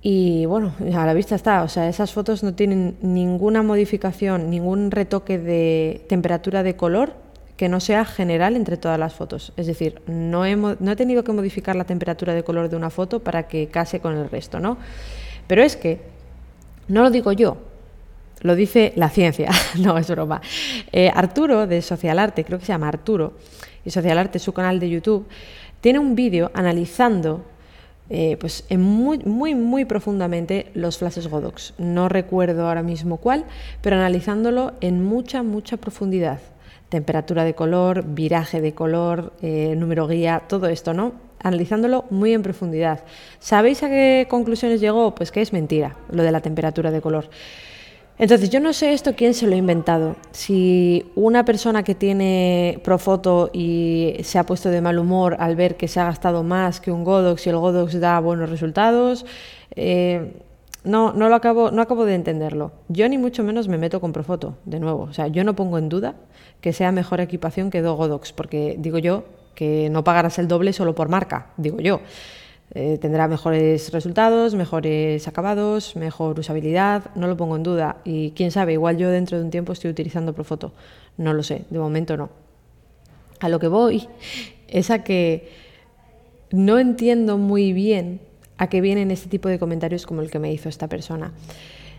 Y 0.00 0.46
bueno, 0.46 0.74
a 0.94 1.06
la 1.06 1.14
vista 1.14 1.34
está, 1.34 1.62
o 1.62 1.68
sea, 1.68 1.88
esas 1.88 2.12
fotos 2.12 2.42
no 2.42 2.54
tienen 2.54 2.96
ninguna 3.02 3.62
modificación, 3.62 4.48
ningún 4.50 4.90
retoque 4.90 5.38
de 5.38 6.04
temperatura 6.08 6.62
de 6.62 6.76
color 6.76 7.23
que 7.56 7.68
no 7.68 7.80
sea 7.80 8.04
general 8.04 8.56
entre 8.56 8.76
todas 8.76 8.98
las 8.98 9.14
fotos. 9.14 9.52
Es 9.56 9.66
decir, 9.66 10.02
no 10.06 10.44
he, 10.44 10.56
no 10.56 10.90
he 10.90 10.96
tenido 10.96 11.22
que 11.24 11.32
modificar 11.32 11.76
la 11.76 11.84
temperatura 11.84 12.34
de 12.34 12.42
color 12.42 12.68
de 12.68 12.76
una 12.76 12.90
foto 12.90 13.20
para 13.20 13.46
que 13.46 13.68
case 13.68 14.00
con 14.00 14.16
el 14.16 14.28
resto, 14.28 14.60
¿no? 14.60 14.76
Pero 15.46 15.62
es 15.62 15.76
que, 15.76 16.00
no 16.88 17.02
lo 17.02 17.10
digo 17.10 17.32
yo, 17.32 17.58
lo 18.40 18.54
dice 18.54 18.92
la 18.96 19.08
ciencia, 19.08 19.50
no 19.78 19.96
es 19.98 20.10
broma. 20.10 20.40
Eh, 20.92 21.10
Arturo 21.14 21.66
de 21.66 21.80
Social 21.82 22.18
Arte, 22.18 22.44
creo 22.44 22.58
que 22.58 22.66
se 22.66 22.72
llama 22.72 22.88
Arturo, 22.88 23.34
y 23.84 23.90
Social 23.90 24.18
Arte 24.18 24.38
su 24.38 24.52
canal 24.52 24.80
de 24.80 24.90
YouTube, 24.90 25.26
tiene 25.80 25.98
un 25.98 26.14
vídeo 26.14 26.50
analizando 26.54 27.44
eh, 28.10 28.36
pues 28.38 28.66
en 28.68 28.82
muy, 28.82 29.18
muy, 29.18 29.54
muy 29.54 29.86
profundamente 29.86 30.70
los 30.74 30.98
flashes 30.98 31.28
Godox. 31.28 31.72
No 31.78 32.08
recuerdo 32.08 32.68
ahora 32.68 32.82
mismo 32.82 33.16
cuál, 33.16 33.44
pero 33.80 33.96
analizándolo 33.96 34.74
en 34.80 35.02
mucha, 35.02 35.42
mucha 35.42 35.78
profundidad. 35.78 36.40
Temperatura 36.94 37.42
de 37.42 37.54
color, 37.54 38.04
viraje 38.06 38.60
de 38.60 38.72
color, 38.72 39.32
eh, 39.42 39.74
número 39.76 40.06
guía, 40.06 40.44
todo 40.46 40.68
esto, 40.68 40.94
¿no? 40.94 41.14
Analizándolo 41.42 42.04
muy 42.10 42.32
en 42.32 42.44
profundidad. 42.44 43.02
¿Sabéis 43.40 43.82
a 43.82 43.88
qué 43.88 44.28
conclusiones 44.30 44.80
llegó? 44.80 45.12
Pues 45.12 45.32
que 45.32 45.40
es 45.40 45.52
mentira 45.52 45.96
lo 46.08 46.22
de 46.22 46.30
la 46.30 46.40
temperatura 46.40 46.92
de 46.92 47.00
color. 47.00 47.28
Entonces, 48.16 48.48
yo 48.48 48.60
no 48.60 48.72
sé 48.72 48.92
esto 48.92 49.16
quién 49.16 49.34
se 49.34 49.48
lo 49.48 49.54
ha 49.54 49.56
inventado. 49.56 50.14
Si 50.30 51.04
una 51.16 51.44
persona 51.44 51.82
que 51.82 51.96
tiene 51.96 52.78
Profoto 52.84 53.50
y 53.52 54.14
se 54.22 54.38
ha 54.38 54.46
puesto 54.46 54.68
de 54.68 54.80
mal 54.80 54.96
humor 55.00 55.36
al 55.40 55.56
ver 55.56 55.76
que 55.76 55.88
se 55.88 55.98
ha 55.98 56.04
gastado 56.04 56.44
más 56.44 56.80
que 56.80 56.92
un 56.92 57.02
Godox 57.02 57.44
y 57.44 57.50
el 57.50 57.56
Godox 57.56 57.98
da 57.98 58.20
buenos 58.20 58.48
resultados, 58.50 59.26
eh, 59.74 60.30
no, 60.84 61.12
no, 61.12 61.28
lo 61.28 61.34
acabo, 61.34 61.70
no 61.70 61.82
acabo 61.82 62.04
de 62.04 62.14
entenderlo. 62.14 62.72
Yo 62.88 63.08
ni 63.08 63.18
mucho 63.18 63.42
menos 63.42 63.68
me 63.68 63.78
meto 63.78 64.00
con 64.00 64.12
Profoto, 64.12 64.58
de 64.64 64.80
nuevo. 64.80 65.02
O 65.04 65.12
sea, 65.12 65.28
yo 65.28 65.42
no 65.42 65.56
pongo 65.56 65.78
en 65.78 65.88
duda 65.88 66.14
que 66.60 66.72
sea 66.72 66.92
mejor 66.92 67.20
equipación 67.20 67.70
que 67.70 67.82
dos 67.82 67.96
Godox, 67.96 68.32
porque 68.32 68.76
digo 68.78 68.98
yo 68.98 69.24
que 69.54 69.88
no 69.90 70.04
pagarás 70.04 70.38
el 70.38 70.48
doble 70.48 70.72
solo 70.72 70.94
por 70.94 71.08
marca, 71.08 71.52
digo 71.56 71.80
yo. 71.80 72.00
Eh, 72.74 72.98
tendrá 73.00 73.28
mejores 73.28 73.92
resultados, 73.92 74.54
mejores 74.54 75.28
acabados, 75.28 75.96
mejor 75.96 76.38
usabilidad, 76.38 77.04
no 77.14 77.28
lo 77.28 77.36
pongo 77.36 77.56
en 77.56 77.62
duda. 77.62 77.98
Y 78.04 78.32
quién 78.32 78.50
sabe, 78.50 78.72
igual 78.72 78.96
yo 78.96 79.10
dentro 79.10 79.38
de 79.38 79.44
un 79.44 79.50
tiempo 79.50 79.72
estoy 79.72 79.90
utilizando 79.90 80.32
Profoto, 80.32 80.72
no 81.16 81.32
lo 81.32 81.42
sé, 81.42 81.64
de 81.70 81.78
momento 81.78 82.16
no. 82.16 82.30
A 83.40 83.48
lo 83.48 83.58
que 83.58 83.68
voy 83.68 84.08
es 84.68 84.90
a 84.90 85.04
que 85.04 85.50
no 86.50 86.78
entiendo 86.78 87.38
muy 87.38 87.72
bien 87.72 88.20
a 88.58 88.68
qué 88.68 88.80
vienen 88.80 89.10
este 89.10 89.28
tipo 89.28 89.48
de 89.48 89.58
comentarios 89.58 90.06
como 90.06 90.22
el 90.22 90.30
que 90.30 90.38
me 90.38 90.52
hizo 90.52 90.68
esta 90.68 90.88
persona. 90.88 91.32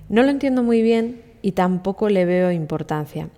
No 0.09 0.24
lo 0.24 0.29
entiendo 0.29 0.63
muy 0.63 0.81
bien 0.81 1.21
y 1.41 1.53
tampoco 1.53 2.09
le 2.09 2.25
veo 2.25 2.51
importancia. 2.51 3.29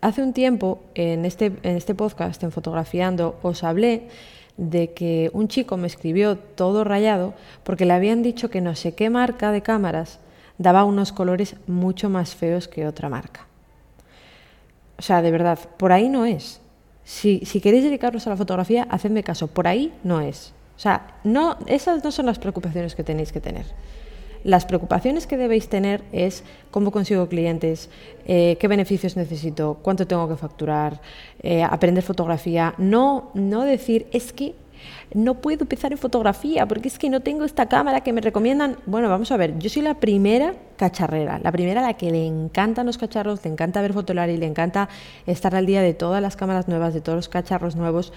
Hace 0.00 0.22
un 0.22 0.32
tiempo 0.32 0.80
en 0.94 1.24
este, 1.24 1.46
en 1.62 1.76
este 1.76 1.94
podcast, 1.94 2.42
en 2.42 2.52
Fotografiando, 2.52 3.38
os 3.42 3.64
hablé 3.64 4.08
de 4.56 4.92
que 4.92 5.30
un 5.32 5.48
chico 5.48 5.76
me 5.76 5.86
escribió 5.86 6.36
todo 6.36 6.84
rayado 6.84 7.34
porque 7.62 7.84
le 7.84 7.92
habían 7.92 8.22
dicho 8.22 8.50
que 8.50 8.60
no 8.60 8.74
sé 8.74 8.94
qué 8.94 9.10
marca 9.10 9.52
de 9.52 9.62
cámaras 9.62 10.18
daba 10.58 10.84
unos 10.84 11.12
colores 11.12 11.56
mucho 11.66 12.08
más 12.08 12.34
feos 12.34 12.68
que 12.68 12.86
otra 12.86 13.08
marca. 13.08 13.46
O 14.98 15.02
sea, 15.02 15.22
de 15.22 15.30
verdad, 15.30 15.58
por 15.76 15.92
ahí 15.92 16.08
no 16.08 16.24
es. 16.24 16.60
Si, 17.04 17.40
si 17.44 17.60
queréis 17.60 17.84
dedicaros 17.84 18.26
a 18.26 18.30
la 18.30 18.36
fotografía, 18.36 18.84
hacedme 18.84 19.22
caso, 19.22 19.48
por 19.48 19.68
ahí 19.68 19.92
no 20.02 20.20
es. 20.20 20.54
O 20.76 20.78
sea, 20.78 21.14
no, 21.24 21.56
esas 21.66 22.04
no 22.04 22.12
son 22.12 22.26
las 22.26 22.38
preocupaciones 22.38 22.94
que 22.94 23.02
tenéis 23.02 23.32
que 23.32 23.40
tener. 23.40 23.64
Las 24.44 24.64
preocupaciones 24.64 25.26
que 25.26 25.36
debéis 25.36 25.68
tener 25.68 26.04
es 26.12 26.44
cómo 26.70 26.92
consigo 26.92 27.28
clientes, 27.28 27.90
eh, 28.26 28.56
qué 28.60 28.68
beneficios 28.68 29.16
necesito, 29.16 29.78
cuánto 29.82 30.06
tengo 30.06 30.28
que 30.28 30.36
facturar, 30.36 31.00
eh, 31.42 31.64
aprender 31.64 32.04
fotografía. 32.04 32.74
No, 32.78 33.30
no 33.34 33.64
decir, 33.64 34.06
es 34.12 34.32
que 34.32 34.54
no 35.14 35.34
puedo 35.34 35.62
empezar 35.62 35.92
en 35.92 35.98
fotografía 35.98 36.66
porque 36.66 36.88
es 36.88 36.98
que 36.98 37.10
no 37.10 37.20
tengo 37.20 37.44
esta 37.44 37.66
cámara 37.66 38.02
que 38.02 38.12
me 38.12 38.20
recomiendan. 38.20 38.76
Bueno, 38.86 39.08
vamos 39.08 39.32
a 39.32 39.36
ver, 39.36 39.58
yo 39.58 39.68
soy 39.68 39.82
la 39.82 39.94
primera 39.94 40.54
cacharrera, 40.76 41.38
la 41.38 41.50
primera 41.50 41.80
a 41.80 41.84
la 41.84 41.94
que 41.94 42.10
le 42.10 42.26
encantan 42.26 42.86
los 42.86 42.98
cacharros, 42.98 43.44
le 43.44 43.50
encanta 43.50 43.80
ver 43.80 43.94
y 43.96 44.36
le 44.36 44.46
encanta 44.46 44.88
estar 45.26 45.54
al 45.54 45.66
día 45.66 45.82
de 45.82 45.94
todas 45.94 46.22
las 46.22 46.36
cámaras 46.36 46.68
nuevas, 46.68 46.94
de 46.94 47.00
todos 47.00 47.16
los 47.16 47.28
cacharros 47.28 47.76
nuevos, 47.76 48.12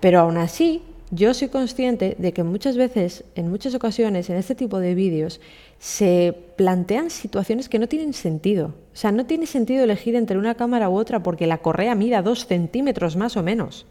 pero 0.00 0.20
aún 0.20 0.36
así 0.36 0.82
yo 1.10 1.34
soy 1.34 1.48
consciente 1.48 2.16
de 2.18 2.32
que 2.32 2.42
muchas 2.42 2.76
veces, 2.76 3.24
en 3.34 3.50
muchas 3.50 3.74
ocasiones, 3.74 4.28
en 4.28 4.36
este 4.36 4.54
tipo 4.54 4.80
de 4.80 4.94
vídeos, 4.94 5.40
se 5.78 6.36
plantean 6.56 7.10
situaciones 7.10 7.68
que 7.68 7.78
no 7.78 7.86
tienen 7.86 8.12
sentido. 8.12 8.74
O 8.92 8.96
sea, 8.96 9.12
no 9.12 9.26
tiene 9.26 9.46
sentido 9.46 9.84
elegir 9.84 10.16
entre 10.16 10.38
una 10.38 10.54
cámara 10.54 10.88
u 10.88 10.96
otra 10.96 11.22
porque 11.22 11.46
la 11.46 11.58
correa 11.58 11.94
mida 11.94 12.22
dos 12.22 12.46
centímetros 12.46 13.16
más 13.16 13.36
o 13.36 13.42
menos. 13.42 13.86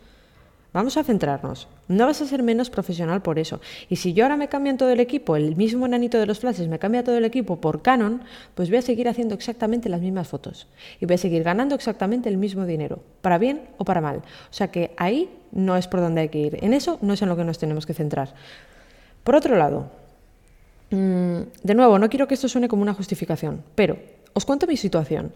Vamos 0.75 0.97
a 0.97 1.05
centrarnos. 1.05 1.69
No 1.87 2.05
vas 2.05 2.21
a 2.21 2.25
ser 2.25 2.43
menos 2.43 2.69
profesional 2.69 3.21
por 3.21 3.39
eso. 3.39 3.61
Y 3.89 3.95
si 3.95 4.11
yo 4.11 4.25
ahora 4.25 4.35
me 4.35 4.49
cambio 4.49 4.75
todo 4.75 4.89
el 4.89 4.99
equipo, 4.99 5.37
el 5.37 5.55
mismo 5.55 5.87
nanito 5.87 6.19
de 6.19 6.25
los 6.25 6.39
flashes 6.39 6.67
me 6.67 6.79
cambia 6.79 7.01
todo 7.01 7.15
el 7.15 7.23
equipo 7.23 7.61
por 7.61 7.81
Canon, 7.81 8.23
pues 8.55 8.67
voy 8.67 8.79
a 8.79 8.81
seguir 8.81 9.07
haciendo 9.07 9.35
exactamente 9.35 9.87
las 9.87 10.01
mismas 10.01 10.27
fotos. 10.27 10.67
Y 10.99 11.05
voy 11.05 11.15
a 11.15 11.17
seguir 11.17 11.43
ganando 11.43 11.75
exactamente 11.75 12.27
el 12.27 12.35
mismo 12.35 12.65
dinero, 12.65 12.99
para 13.21 13.37
bien 13.37 13.61
o 13.77 13.85
para 13.85 14.01
mal. 14.01 14.17
O 14.17 14.53
sea 14.53 14.67
que 14.67 14.91
ahí 14.97 15.29
no 15.53 15.77
es 15.77 15.87
por 15.87 16.01
donde 16.01 16.19
hay 16.19 16.27
que 16.27 16.39
ir. 16.39 16.57
En 16.61 16.73
eso 16.73 16.99
no 17.01 17.13
es 17.13 17.21
en 17.21 17.29
lo 17.29 17.37
que 17.37 17.45
nos 17.45 17.57
tenemos 17.57 17.85
que 17.85 17.93
centrar. 17.93 18.33
Por 19.23 19.37
otro 19.37 19.55
lado, 19.55 19.89
mm, 20.89 21.39
de 21.63 21.73
nuevo, 21.73 21.97
no 21.99 22.09
quiero 22.09 22.27
que 22.27 22.33
esto 22.33 22.49
suene 22.49 22.67
como 22.67 22.81
una 22.81 22.93
justificación, 22.93 23.63
pero 23.75 23.97
os 24.33 24.43
cuento 24.43 24.67
mi 24.67 24.75
situación. 24.75 25.31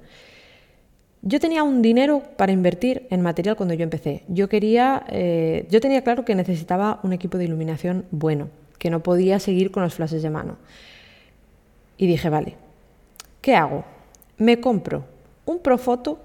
Yo 1.22 1.40
tenía 1.40 1.64
un 1.64 1.82
dinero 1.82 2.24
para 2.38 2.54
invertir 2.54 3.06
en 3.10 3.22
material 3.22 3.58
cuando 3.58 3.74
yo 3.74 3.84
empecé. 3.84 4.24
Yo 4.30 4.48
quería, 4.48 5.04
eh, 5.10 5.68
yo 5.70 5.82
tenía 5.82 6.02
claro 6.02 6.24
que 6.24 6.34
necesitaba 6.34 7.00
un 7.04 7.12
equipo 7.12 7.38
de 7.38 7.44
iluminación 7.44 8.06
bueno, 8.12 8.48
que 8.78 8.90
no 8.90 9.02
podía 9.04 9.40
seguir 9.40 9.72
con 9.72 9.84
los 9.84 9.96
flashes 9.96 10.24
de 10.24 10.30
mano. 10.30 10.58
Y 11.98 12.08
dije, 12.08 12.30
vale, 12.30 12.56
¿qué 13.42 13.56
hago? 13.56 13.84
¿Me 14.38 14.62
compro 14.62 15.04
un 15.46 15.60
Profoto 15.60 16.20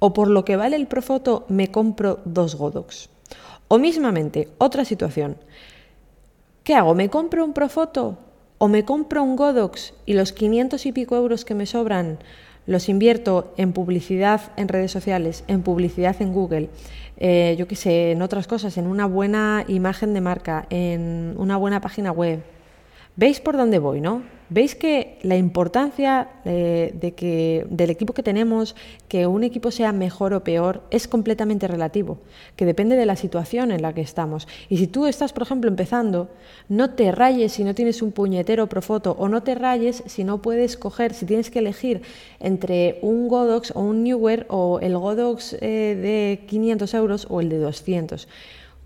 o 0.00 0.12
por 0.12 0.28
lo 0.28 0.44
que 0.44 0.56
vale 0.56 0.74
el 0.74 0.88
Profoto 0.88 1.44
me 1.48 1.70
compro 1.70 2.18
dos 2.24 2.56
Godox? 2.56 3.10
O 3.68 3.78
mismamente, 3.78 4.48
otra 4.58 4.84
situación. 4.84 5.36
¿Qué 6.64 6.74
hago? 6.74 6.94
¿Me 6.94 7.08
compro 7.08 7.44
un 7.44 7.52
Profoto 7.52 8.18
o 8.58 8.66
me 8.66 8.84
compro 8.84 9.22
un 9.22 9.36
Godox 9.36 9.94
y 10.06 10.14
los 10.14 10.32
500 10.32 10.84
y 10.86 10.92
pico 10.92 11.14
euros 11.14 11.44
que 11.44 11.54
me 11.54 11.66
sobran 11.66 12.18
los 12.68 12.90
invierto 12.90 13.54
en 13.56 13.72
publicidad 13.72 14.52
en 14.56 14.68
redes 14.68 14.92
sociales, 14.92 15.42
en 15.48 15.62
publicidad 15.62 16.14
en 16.20 16.34
Google, 16.34 16.68
eh, 17.16 17.56
yo 17.58 17.66
qué 17.66 17.74
sé, 17.74 18.12
en 18.12 18.20
otras 18.20 18.46
cosas, 18.46 18.76
en 18.76 18.86
una 18.86 19.06
buena 19.06 19.64
imagen 19.68 20.12
de 20.12 20.20
marca, 20.20 20.66
en 20.68 21.34
una 21.38 21.56
buena 21.56 21.80
página 21.80 22.12
web. 22.12 22.40
¿Veis 23.18 23.40
por 23.40 23.56
dónde 23.56 23.80
voy, 23.80 24.00
no? 24.00 24.22
¿Veis 24.48 24.76
que 24.76 25.18
la 25.22 25.36
importancia 25.36 26.28
eh, 26.44 26.94
de 26.94 27.14
que, 27.14 27.66
del 27.68 27.90
equipo 27.90 28.12
que 28.12 28.22
tenemos, 28.22 28.76
que 29.08 29.26
un 29.26 29.42
equipo 29.42 29.72
sea 29.72 29.90
mejor 29.90 30.34
o 30.34 30.44
peor, 30.44 30.82
es 30.92 31.08
completamente 31.08 31.66
relativo, 31.66 32.18
que 32.54 32.64
depende 32.64 32.94
de 32.94 33.06
la 33.06 33.16
situación 33.16 33.72
en 33.72 33.82
la 33.82 33.92
que 33.92 34.02
estamos? 34.02 34.46
Y 34.68 34.76
si 34.76 34.86
tú 34.86 35.08
estás, 35.08 35.32
por 35.32 35.42
ejemplo, 35.42 35.68
empezando, 35.68 36.28
no 36.68 36.90
te 36.90 37.10
rayes 37.10 37.50
si 37.50 37.64
no 37.64 37.74
tienes 37.74 38.02
un 38.02 38.12
puñetero 38.12 38.68
Profoto, 38.68 39.16
o 39.18 39.28
no 39.28 39.42
te 39.42 39.56
rayes 39.56 40.04
si 40.06 40.22
no 40.22 40.40
puedes 40.40 40.76
coger, 40.76 41.12
si 41.12 41.26
tienes 41.26 41.50
que 41.50 41.58
elegir 41.58 42.02
entre 42.38 43.00
un 43.02 43.26
Godox 43.26 43.72
o 43.74 43.80
un 43.80 44.04
Newer 44.04 44.46
o 44.48 44.78
el 44.78 44.96
Godox 44.96 45.54
eh, 45.54 45.58
de 46.00 46.46
500 46.46 46.94
euros 46.94 47.26
o 47.28 47.40
el 47.40 47.48
de 47.48 47.58
200. 47.58 48.28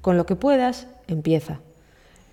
Con 0.01 0.17
lo 0.17 0.25
que 0.25 0.37
puedas, 0.37 0.87
empieza. 1.07 1.61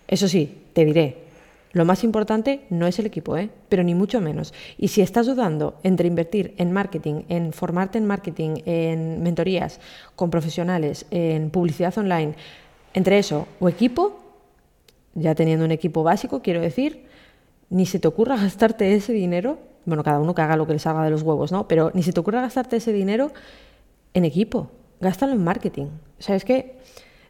Eso 0.07 0.29
sí, 0.29 0.55
te 0.71 0.85
diré, 0.85 1.28
lo 1.71 1.85
más 1.85 2.03
importante 2.03 2.61
no 2.69 2.87
es 2.87 2.97
el 2.97 3.05
equipo, 3.05 3.37
¿eh? 3.37 3.49
pero 3.69 3.83
ni 3.83 3.93
mucho 3.93 4.21
menos. 4.21 4.53
Y 4.77 4.87
si 4.87 5.01
estás 5.01 5.27
dudando 5.27 5.75
entre 5.83 6.07
invertir 6.07 6.55
en 6.57 6.71
marketing, 6.71 7.23
en 7.29 7.53
formarte 7.53 7.97
en 7.99 8.07
marketing, 8.07 8.61
en 8.65 9.21
mentorías 9.21 9.79
con 10.15 10.31
profesionales, 10.31 11.05
en 11.11 11.51
publicidad 11.51 11.95
online, 11.97 12.33
entre 12.93 13.19
eso 13.19 13.47
o 13.59 13.69
equipo, 13.69 14.19
ya 15.13 15.35
teniendo 15.35 15.65
un 15.65 15.71
equipo 15.71 16.01
básico, 16.01 16.41
quiero 16.41 16.59
decir, 16.59 17.05
ni 17.69 17.85
se 17.85 17.99
te 17.99 18.07
ocurra 18.07 18.35
gastarte 18.41 18.95
ese 18.95 19.13
dinero, 19.13 19.59
bueno, 19.85 20.03
cada 20.03 20.19
uno 20.19 20.33
que 20.33 20.41
haga 20.41 20.57
lo 20.57 20.65
que 20.65 20.73
le 20.73 20.79
salga 20.79 21.03
de 21.03 21.11
los 21.11 21.21
huevos, 21.21 21.51
¿no? 21.51 21.67
Pero 21.67 21.91
ni 21.93 22.01
se 22.01 22.13
te 22.13 22.19
ocurra 22.19 22.41
gastarte 22.41 22.77
ese 22.77 22.93
dinero 22.93 23.31
en 24.15 24.25
equipo, 24.25 24.71
gástalo 25.01 25.33
en 25.33 25.43
marketing. 25.43 25.85
O 25.85 26.21
sea, 26.21 26.39
que 26.39 26.79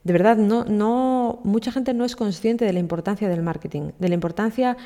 de 0.03 0.13
verdad, 0.13 0.38
no, 0.38 0.63
no, 0.65 1.39
mucha 1.44 1.72
gente 1.72 1.94
no 1.94 2.06
es 2.06 2.15
consciente 2.15 2.65
de 2.65 2.74
la 2.74 2.79
importancia 2.79 3.27
del 3.27 3.44
marketing, 3.44 3.91
de 4.00 4.08
la 4.08 4.15
importancia 4.15 4.77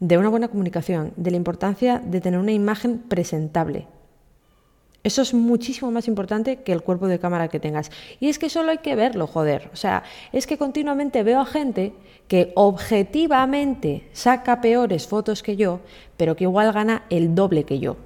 de 0.00 0.18
una 0.18 0.28
buena 0.28 0.48
comunicación, 0.48 1.12
de 1.16 1.30
la 1.30 1.36
importancia 1.36 2.00
de 2.04 2.20
tener 2.20 2.40
una 2.40 2.52
imagen 2.52 2.98
presentable. 2.98 3.86
Eso 5.02 5.20
es 5.20 5.34
muchísimo 5.34 5.90
más 5.90 6.08
importante 6.08 6.62
que 6.62 6.72
el 6.72 6.82
cuerpo 6.82 7.08
de 7.08 7.18
cámara 7.18 7.48
que 7.48 7.60
tengas. 7.60 7.90
Y 8.20 8.30
es 8.30 8.38
que 8.38 8.48
solo 8.48 8.70
hay 8.70 8.78
que 8.78 8.96
verlo, 8.96 9.26
joder. 9.26 9.68
O 9.74 9.76
sea, 9.76 10.02
es 10.32 10.46
que 10.46 10.56
continuamente 10.56 11.22
veo 11.22 11.40
a 11.40 11.44
gente 11.44 11.92
que 12.26 12.52
objetivamente 12.54 14.08
saca 14.14 14.62
peores 14.62 15.06
fotos 15.06 15.42
que 15.42 15.56
yo, 15.56 15.80
pero 16.16 16.36
que 16.36 16.44
igual 16.44 16.72
gana 16.72 17.04
el 17.10 17.34
doble 17.34 17.64
que 17.64 17.80
yo. 17.80 17.98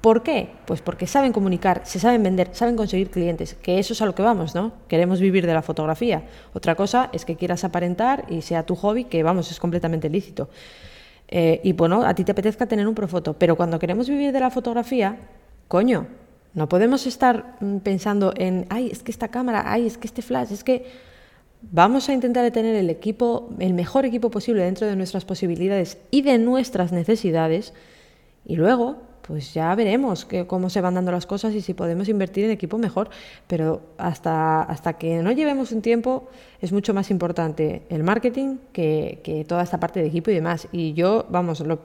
¿Por 0.00 0.22
qué? 0.22 0.50
Pues 0.64 0.80
porque 0.80 1.08
saben 1.08 1.32
comunicar, 1.32 1.82
se 1.84 1.98
saben 1.98 2.22
vender, 2.22 2.50
saben 2.52 2.76
conseguir 2.76 3.10
clientes, 3.10 3.54
que 3.54 3.80
eso 3.80 3.94
es 3.94 4.02
a 4.02 4.06
lo 4.06 4.14
que 4.14 4.22
vamos, 4.22 4.54
¿no? 4.54 4.72
Queremos 4.86 5.20
vivir 5.20 5.44
de 5.44 5.52
la 5.52 5.62
fotografía. 5.62 6.22
Otra 6.54 6.76
cosa 6.76 7.10
es 7.12 7.24
que 7.24 7.34
quieras 7.34 7.64
aparentar 7.64 8.24
y 8.28 8.42
sea 8.42 8.64
tu 8.64 8.76
hobby, 8.76 9.04
que 9.04 9.24
vamos, 9.24 9.50
es 9.50 9.58
completamente 9.58 10.08
lícito. 10.08 10.50
Eh, 11.26 11.60
y 11.64 11.72
bueno, 11.72 12.04
a 12.04 12.14
ti 12.14 12.24
te 12.24 12.30
apetezca 12.30 12.66
tener 12.66 12.86
un 12.86 12.94
profoto, 12.94 13.34
pero 13.34 13.56
cuando 13.56 13.78
queremos 13.80 14.08
vivir 14.08 14.32
de 14.32 14.38
la 14.38 14.50
fotografía, 14.50 15.18
coño, 15.66 16.06
no 16.54 16.68
podemos 16.68 17.06
estar 17.06 17.56
mm, 17.60 17.78
pensando 17.78 18.32
en, 18.36 18.66
ay, 18.70 18.90
es 18.92 19.02
que 19.02 19.10
esta 19.10 19.28
cámara, 19.28 19.64
ay, 19.66 19.86
es 19.86 19.98
que 19.98 20.06
este 20.06 20.22
flash, 20.22 20.52
es 20.52 20.62
que 20.62 20.86
vamos 21.60 22.08
a 22.08 22.12
intentar 22.12 22.48
tener 22.52 22.76
el 22.76 22.88
equipo, 22.88 23.50
el 23.58 23.74
mejor 23.74 24.04
equipo 24.04 24.30
posible 24.30 24.62
dentro 24.62 24.86
de 24.86 24.94
nuestras 24.94 25.24
posibilidades 25.24 25.98
y 26.12 26.22
de 26.22 26.38
nuestras 26.38 26.92
necesidades 26.92 27.74
y 28.46 28.54
luego 28.54 29.07
pues 29.28 29.52
ya 29.52 29.74
veremos 29.74 30.26
cómo 30.46 30.70
se 30.70 30.80
van 30.80 30.94
dando 30.94 31.12
las 31.12 31.26
cosas 31.26 31.52
y 31.54 31.60
si 31.60 31.74
podemos 31.74 32.08
invertir 32.08 32.46
en 32.46 32.50
equipo 32.50 32.78
mejor. 32.78 33.10
Pero 33.46 33.82
hasta, 33.98 34.62
hasta 34.62 34.94
que 34.94 35.22
no 35.22 35.32
llevemos 35.32 35.70
un 35.70 35.82
tiempo 35.82 36.30
es 36.62 36.72
mucho 36.72 36.94
más 36.94 37.10
importante 37.10 37.82
el 37.90 38.02
marketing 38.02 38.56
que, 38.72 39.20
que 39.22 39.44
toda 39.44 39.62
esta 39.62 39.78
parte 39.78 40.00
de 40.00 40.06
equipo 40.06 40.30
y 40.30 40.34
demás. 40.34 40.66
Y 40.72 40.94
yo, 40.94 41.26
vamos, 41.28 41.60
lo, 41.60 41.78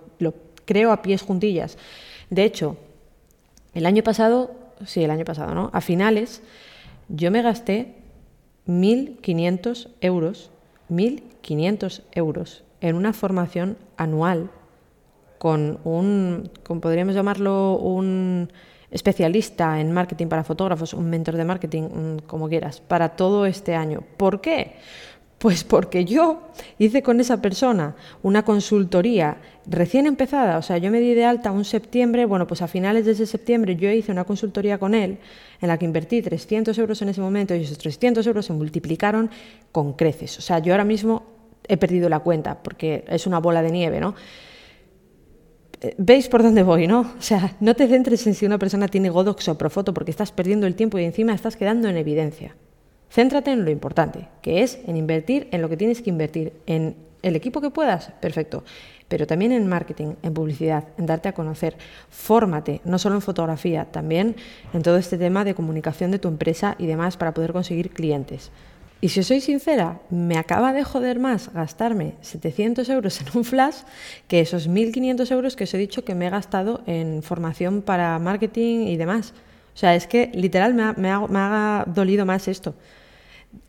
creo 0.64 0.94
a 0.94 1.02
pies 1.02 1.22
juntillas. 1.22 1.78
De 2.30 2.46
hecho, 2.46 2.78
el 3.74 3.86
año 3.86 4.04
pasado, 4.04 4.52
sí, 4.86 5.04
el 5.04 5.12
año 5.12 5.26
pasado, 5.26 5.54
¿no? 5.54 5.70
A 5.74 5.82
finales, 5.82 6.42
yo 7.10 7.30
me 7.30 7.42
gasté 7.42 7.94
1.500 8.68 9.90
euros, 10.00 10.50
1.500 10.90 12.04
euros 12.14 12.64
en 12.80 12.96
una 12.96 13.12
formación 13.12 13.76
anual 13.98 14.50
con 15.44 15.78
un, 15.84 16.50
como 16.66 16.80
podríamos 16.80 17.14
llamarlo, 17.16 17.76
un 17.76 18.50
especialista 18.90 19.82
en 19.82 19.92
marketing 19.92 20.28
para 20.28 20.46
fotógrafos, 20.46 20.94
un 20.94 21.10
mentor 21.10 21.36
de 21.36 21.44
marketing, 21.44 22.20
como 22.26 22.48
quieras, 22.48 22.80
para 22.80 23.10
todo 23.10 23.46
este 23.46 23.76
año. 23.76 24.04
¿Por 24.16 24.40
qué? 24.40 24.78
Pues 25.40 25.66
porque 25.66 26.06
yo 26.06 26.44
hice 26.80 27.04
con 27.04 27.20
esa 27.20 27.42
persona 27.42 27.94
una 28.22 28.46
consultoría 28.46 29.36
recién 29.66 30.08
empezada, 30.08 30.58
o 30.58 30.62
sea, 30.62 30.78
yo 30.78 30.90
me 30.90 31.02
di 31.02 31.14
de 31.14 31.26
alta 31.26 31.52
un 31.52 31.66
septiembre, 31.66 32.24
bueno, 32.24 32.48
pues 32.48 32.62
a 32.62 32.70
finales 32.70 33.06
de 33.06 33.12
ese 33.12 33.26
septiembre 33.26 33.76
yo 33.76 33.92
hice 33.92 34.14
una 34.14 34.24
consultoría 34.24 34.78
con 34.78 34.94
él 34.96 35.18
en 35.60 35.68
la 35.68 35.78
que 35.78 35.84
invertí 35.84 36.22
300 36.22 36.78
euros 36.78 37.02
en 37.02 37.10
ese 37.10 37.20
momento 37.20 37.54
y 37.54 37.64
esos 37.64 37.80
300 37.80 38.26
euros 38.28 38.46
se 38.46 38.54
multiplicaron 38.54 39.30
con 39.74 39.92
creces. 39.92 40.38
O 40.38 40.42
sea, 40.42 40.60
yo 40.60 40.72
ahora 40.72 40.86
mismo 40.86 41.24
he 41.68 41.76
perdido 41.76 42.08
la 42.08 42.20
cuenta 42.20 42.64
porque 42.64 43.04
es 43.10 43.28
una 43.28 43.40
bola 43.40 43.62
de 43.62 43.72
nieve, 43.72 44.00
¿no? 44.00 44.16
Veis 45.98 46.30
por 46.30 46.44
dónde 46.44 46.64
voy, 46.64 46.88
¿no? 46.88 47.02
O 47.02 47.22
sea, 47.22 47.56
no 47.60 47.76
te 47.76 47.88
centres 47.88 48.26
en 48.28 48.36
si 48.36 48.46
una 48.46 48.58
persona 48.58 48.88
tiene 48.88 49.10
Godox 49.10 49.50
o 49.50 49.58
Profoto 49.58 49.94
porque 49.94 50.12
estás 50.12 50.32
perdiendo 50.32 50.66
el 50.66 50.76
tiempo 50.76 50.98
y 50.98 51.04
encima 51.04 51.34
estás 51.34 51.58
quedando 51.58 51.90
en 51.90 51.98
evidencia. 51.98 52.56
Céntrate 53.10 53.52
en 53.52 53.66
lo 53.66 53.70
importante, 53.70 54.28
que 54.42 54.64
es 54.64 54.80
en 54.88 54.98
invertir 54.98 55.48
en 55.52 55.62
lo 55.62 55.70
que 55.70 55.78
tienes 55.78 56.02
que 56.02 56.10
invertir, 56.10 56.54
en 56.66 56.96
el 57.22 57.36
equipo 57.36 57.62
que 57.62 57.70
puedas, 57.70 58.12
perfecto, 58.22 58.64
pero 59.08 59.28
también 59.28 59.52
en 59.52 59.68
marketing, 59.68 60.16
en 60.24 60.34
publicidad, 60.34 60.86
en 60.98 61.06
darte 61.06 61.30
a 61.30 61.34
conocer. 61.34 61.78
Fórmate, 62.10 62.82
no 62.86 62.98
solo 62.98 63.16
en 63.16 63.22
fotografía, 63.22 63.86
también 63.86 64.36
en 64.74 64.82
todo 64.82 64.98
este 64.98 65.18
tema 65.18 65.44
de 65.44 65.54
comunicación 65.54 66.12
de 66.12 66.20
tu 66.20 66.28
empresa 66.28 66.76
y 66.80 66.88
demás 66.88 67.18
para 67.18 67.34
poder 67.34 67.54
conseguir 67.54 67.92
clientes. 67.92 68.52
Y 69.04 69.10
si 69.10 69.22
soy 69.22 69.42
sincera, 69.42 70.00
me 70.10 70.38
acaba 70.38 70.72
de 70.72 70.86
joder 70.86 71.20
más 71.20 71.52
gastarme 71.52 72.14
700 72.22 72.88
euros 72.88 73.20
en 73.20 73.28
un 73.34 73.44
flash 73.44 73.80
que 74.30 74.40
esos 74.40 74.70
1.500 74.70 75.30
euros 75.32 75.58
que 75.58 75.66
os 75.66 75.74
he 75.74 75.78
dicho 75.78 76.06
que 76.06 76.16
me 76.16 76.28
he 76.28 76.30
gastado 76.30 76.82
en 76.88 77.22
formación 77.22 77.82
para 77.82 78.18
marketing 78.20 78.88
y 78.88 78.96
demás. 78.96 79.34
O 79.76 79.78
sea, 79.78 79.94
es 79.94 80.08
que 80.08 80.32
literal 80.34 80.74
me 80.74 80.84
ha, 80.84 80.94
me 80.94 81.40
ha 81.40 81.84
dolido 81.86 82.26
más 82.26 82.48
esto 82.48 82.76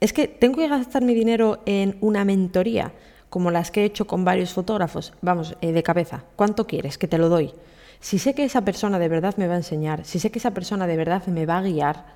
es 0.01 0.13
que 0.13 0.29
tengo 0.29 0.57
que 0.57 0.69
gastar 0.69 1.03
mi 1.03 1.15
dinero 1.15 1.61
en 1.67 1.97
una 2.01 2.25
mentoría, 2.25 2.93
como 3.31 3.51
las 3.51 3.71
que 3.71 3.83
he 3.83 3.85
hecho 3.85 4.07
con 4.07 4.25
varios 4.25 4.53
fotógrafos, 4.53 5.13
vamos, 5.21 5.57
eh, 5.61 5.73
de 5.73 5.83
cabeza, 5.83 6.25
¿cuánto 6.37 6.67
quieres? 6.67 6.99
Que 6.99 7.09
te 7.09 7.19
lo 7.19 7.29
doy. 7.29 7.53
Si 8.01 8.19
sé 8.19 8.35
que 8.35 8.45
esa 8.45 8.65
persona 8.65 8.99
de 8.99 9.09
verdad 9.09 9.35
me 9.37 9.49
va 9.49 9.55
a 9.55 9.59
enseñar, 9.59 10.05
si 10.05 10.19
sé 10.19 10.31
que 10.31 10.39
esa 10.39 10.53
persona 10.53 10.87
de 10.87 10.97
verdad 10.97 11.27
me 11.27 11.47
va 11.47 11.59
a 11.59 11.63
guiar, 11.63 12.07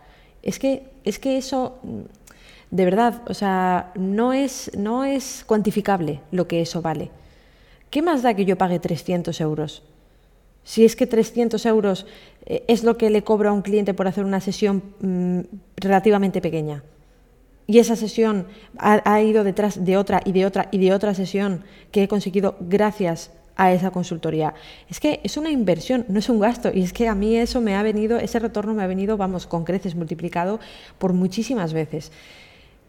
es 0.42 0.58
que, 0.58 0.84
es 1.04 1.18
que 1.18 1.36
eso, 1.36 1.78
de 2.70 2.84
verdad, 2.84 3.22
o 3.26 3.34
sea, 3.34 3.92
no 3.94 4.32
es, 4.32 4.70
no 4.76 5.04
es 5.04 5.44
cuantificable 5.46 6.20
lo 6.30 6.46
que 6.46 6.60
eso 6.60 6.82
vale. 6.82 7.10
¿Qué 7.90 8.02
más 8.02 8.22
da 8.22 8.34
que 8.34 8.44
yo 8.44 8.58
pague 8.58 8.78
300 8.78 9.40
euros? 9.40 9.82
Si 10.64 10.84
es 10.84 10.96
que 10.96 11.06
300 11.06 11.64
euros 11.66 12.06
eh, 12.44 12.64
es 12.68 12.84
lo 12.84 12.98
que 12.98 13.08
le 13.08 13.24
cobro 13.24 13.48
a 13.48 13.52
un 13.52 13.62
cliente 13.62 13.94
por 13.94 14.06
hacer 14.06 14.24
una 14.24 14.40
sesión 14.40 14.82
mm, 15.00 15.40
relativamente 15.76 16.40
pequeña 16.42 16.82
y 17.68 17.78
esa 17.78 17.96
sesión 17.96 18.46
ha, 18.78 19.20
ido 19.20 19.44
detrás 19.44 19.84
de 19.84 19.98
otra 19.98 20.22
y 20.24 20.32
de 20.32 20.46
otra 20.46 20.68
y 20.72 20.78
de 20.78 20.94
otra 20.94 21.12
sesión 21.14 21.64
que 21.92 22.02
he 22.02 22.08
conseguido 22.08 22.56
gracias 22.60 23.30
a 23.56 23.72
esa 23.74 23.90
consultoría. 23.90 24.54
Es 24.88 25.00
que 25.00 25.20
es 25.22 25.36
una 25.36 25.50
inversión, 25.50 26.06
no 26.08 26.18
es 26.18 26.30
un 26.30 26.40
gasto. 26.40 26.70
Y 26.72 26.82
es 26.82 26.94
que 26.94 27.08
a 27.08 27.14
mí 27.14 27.36
eso 27.36 27.60
me 27.60 27.76
ha 27.76 27.82
venido, 27.82 28.16
ese 28.18 28.38
retorno 28.38 28.72
me 28.72 28.82
ha 28.82 28.86
venido, 28.86 29.18
vamos, 29.18 29.46
con 29.46 29.64
creces 29.64 29.94
multiplicado 29.94 30.60
por 30.96 31.12
muchísimas 31.12 31.74
veces. 31.74 32.10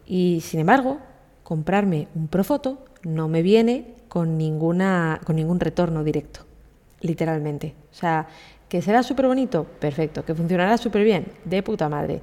Y 0.10 0.42
sin 0.42 0.60
embargo, 0.60 0.98
comprarme 1.44 2.08
un 2.16 2.28
Profoto 2.28 2.84
no 3.04 3.30
me 3.30 3.44
viene 3.44 3.94
con, 4.10 4.38
ninguna, 4.38 5.22
con 5.24 5.36
ningún 5.36 5.60
retorno 5.60 6.04
directo, 6.04 6.42
literalmente. 7.00 7.76
O 7.92 7.94
sea, 7.94 8.28
que 8.68 8.82
será 8.82 9.04
súper 9.04 9.28
bonito, 9.28 9.66
perfecto. 9.80 10.26
Que 10.26 10.34
funcionará 10.34 10.78
súper 10.78 11.04
bien, 11.04 11.28
de 11.46 11.64
puta 11.64 11.88
madre 11.88 12.22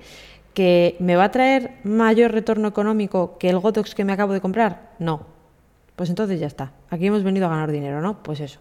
¿Que 0.53 0.97
me 1.01 1.17
va 1.17 1.25
a 1.25 1.31
traer 1.31 1.77
mayor 1.85 2.33
retorno 2.33 2.67
económico 2.67 3.37
que 3.39 3.51
el 3.51 3.59
Gotox 3.59 3.95
que 3.95 4.05
me 4.05 4.13
acabo 4.13 4.33
de 4.33 4.41
comprar? 4.41 4.95
No. 4.99 5.27
Pues 5.95 6.09
entonces 6.09 6.41
ya 6.41 6.47
está. 6.47 6.73
Aquí 6.91 7.07
hemos 7.07 7.23
venido 7.23 7.47
a 7.47 7.51
ganar 7.51 7.71
dinero, 7.71 8.01
¿no? 8.01 8.23
Pues 8.23 8.41
eso. 8.41 8.59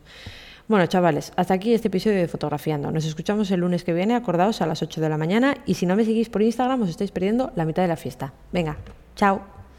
Bueno, 0.68 0.86
chavales, 0.88 1.32
hasta 1.36 1.54
aquí 1.54 1.74
este 1.74 1.88
episodio 1.88 2.18
de 2.18 2.28
Fotografiando. 2.28 2.92
Nos 2.92 3.06
escuchamos 3.06 3.50
el 3.52 3.62
lunes 3.62 3.84
que 3.84 3.94
viene, 3.94 4.14
acordaos, 4.14 4.62
a 4.62 4.66
las 4.66 4.82
8 4.82 5.00
de 5.00 5.10
la 5.10 5.18
mañana. 5.18 5.56
Y 5.66 5.76
si 5.76 5.86
no 5.86 5.96
me 5.96 6.06
seguís 6.06 6.30
por 6.30 6.42
Instagram, 6.42 6.82
os 6.82 6.90
estáis 6.90 7.12
perdiendo 7.12 7.52
la 7.56 7.66
mitad 7.66 7.82
de 7.82 7.88
la 7.88 7.96
fiesta. 7.96 8.34
Venga, 8.52 8.78
chao. 9.15 9.55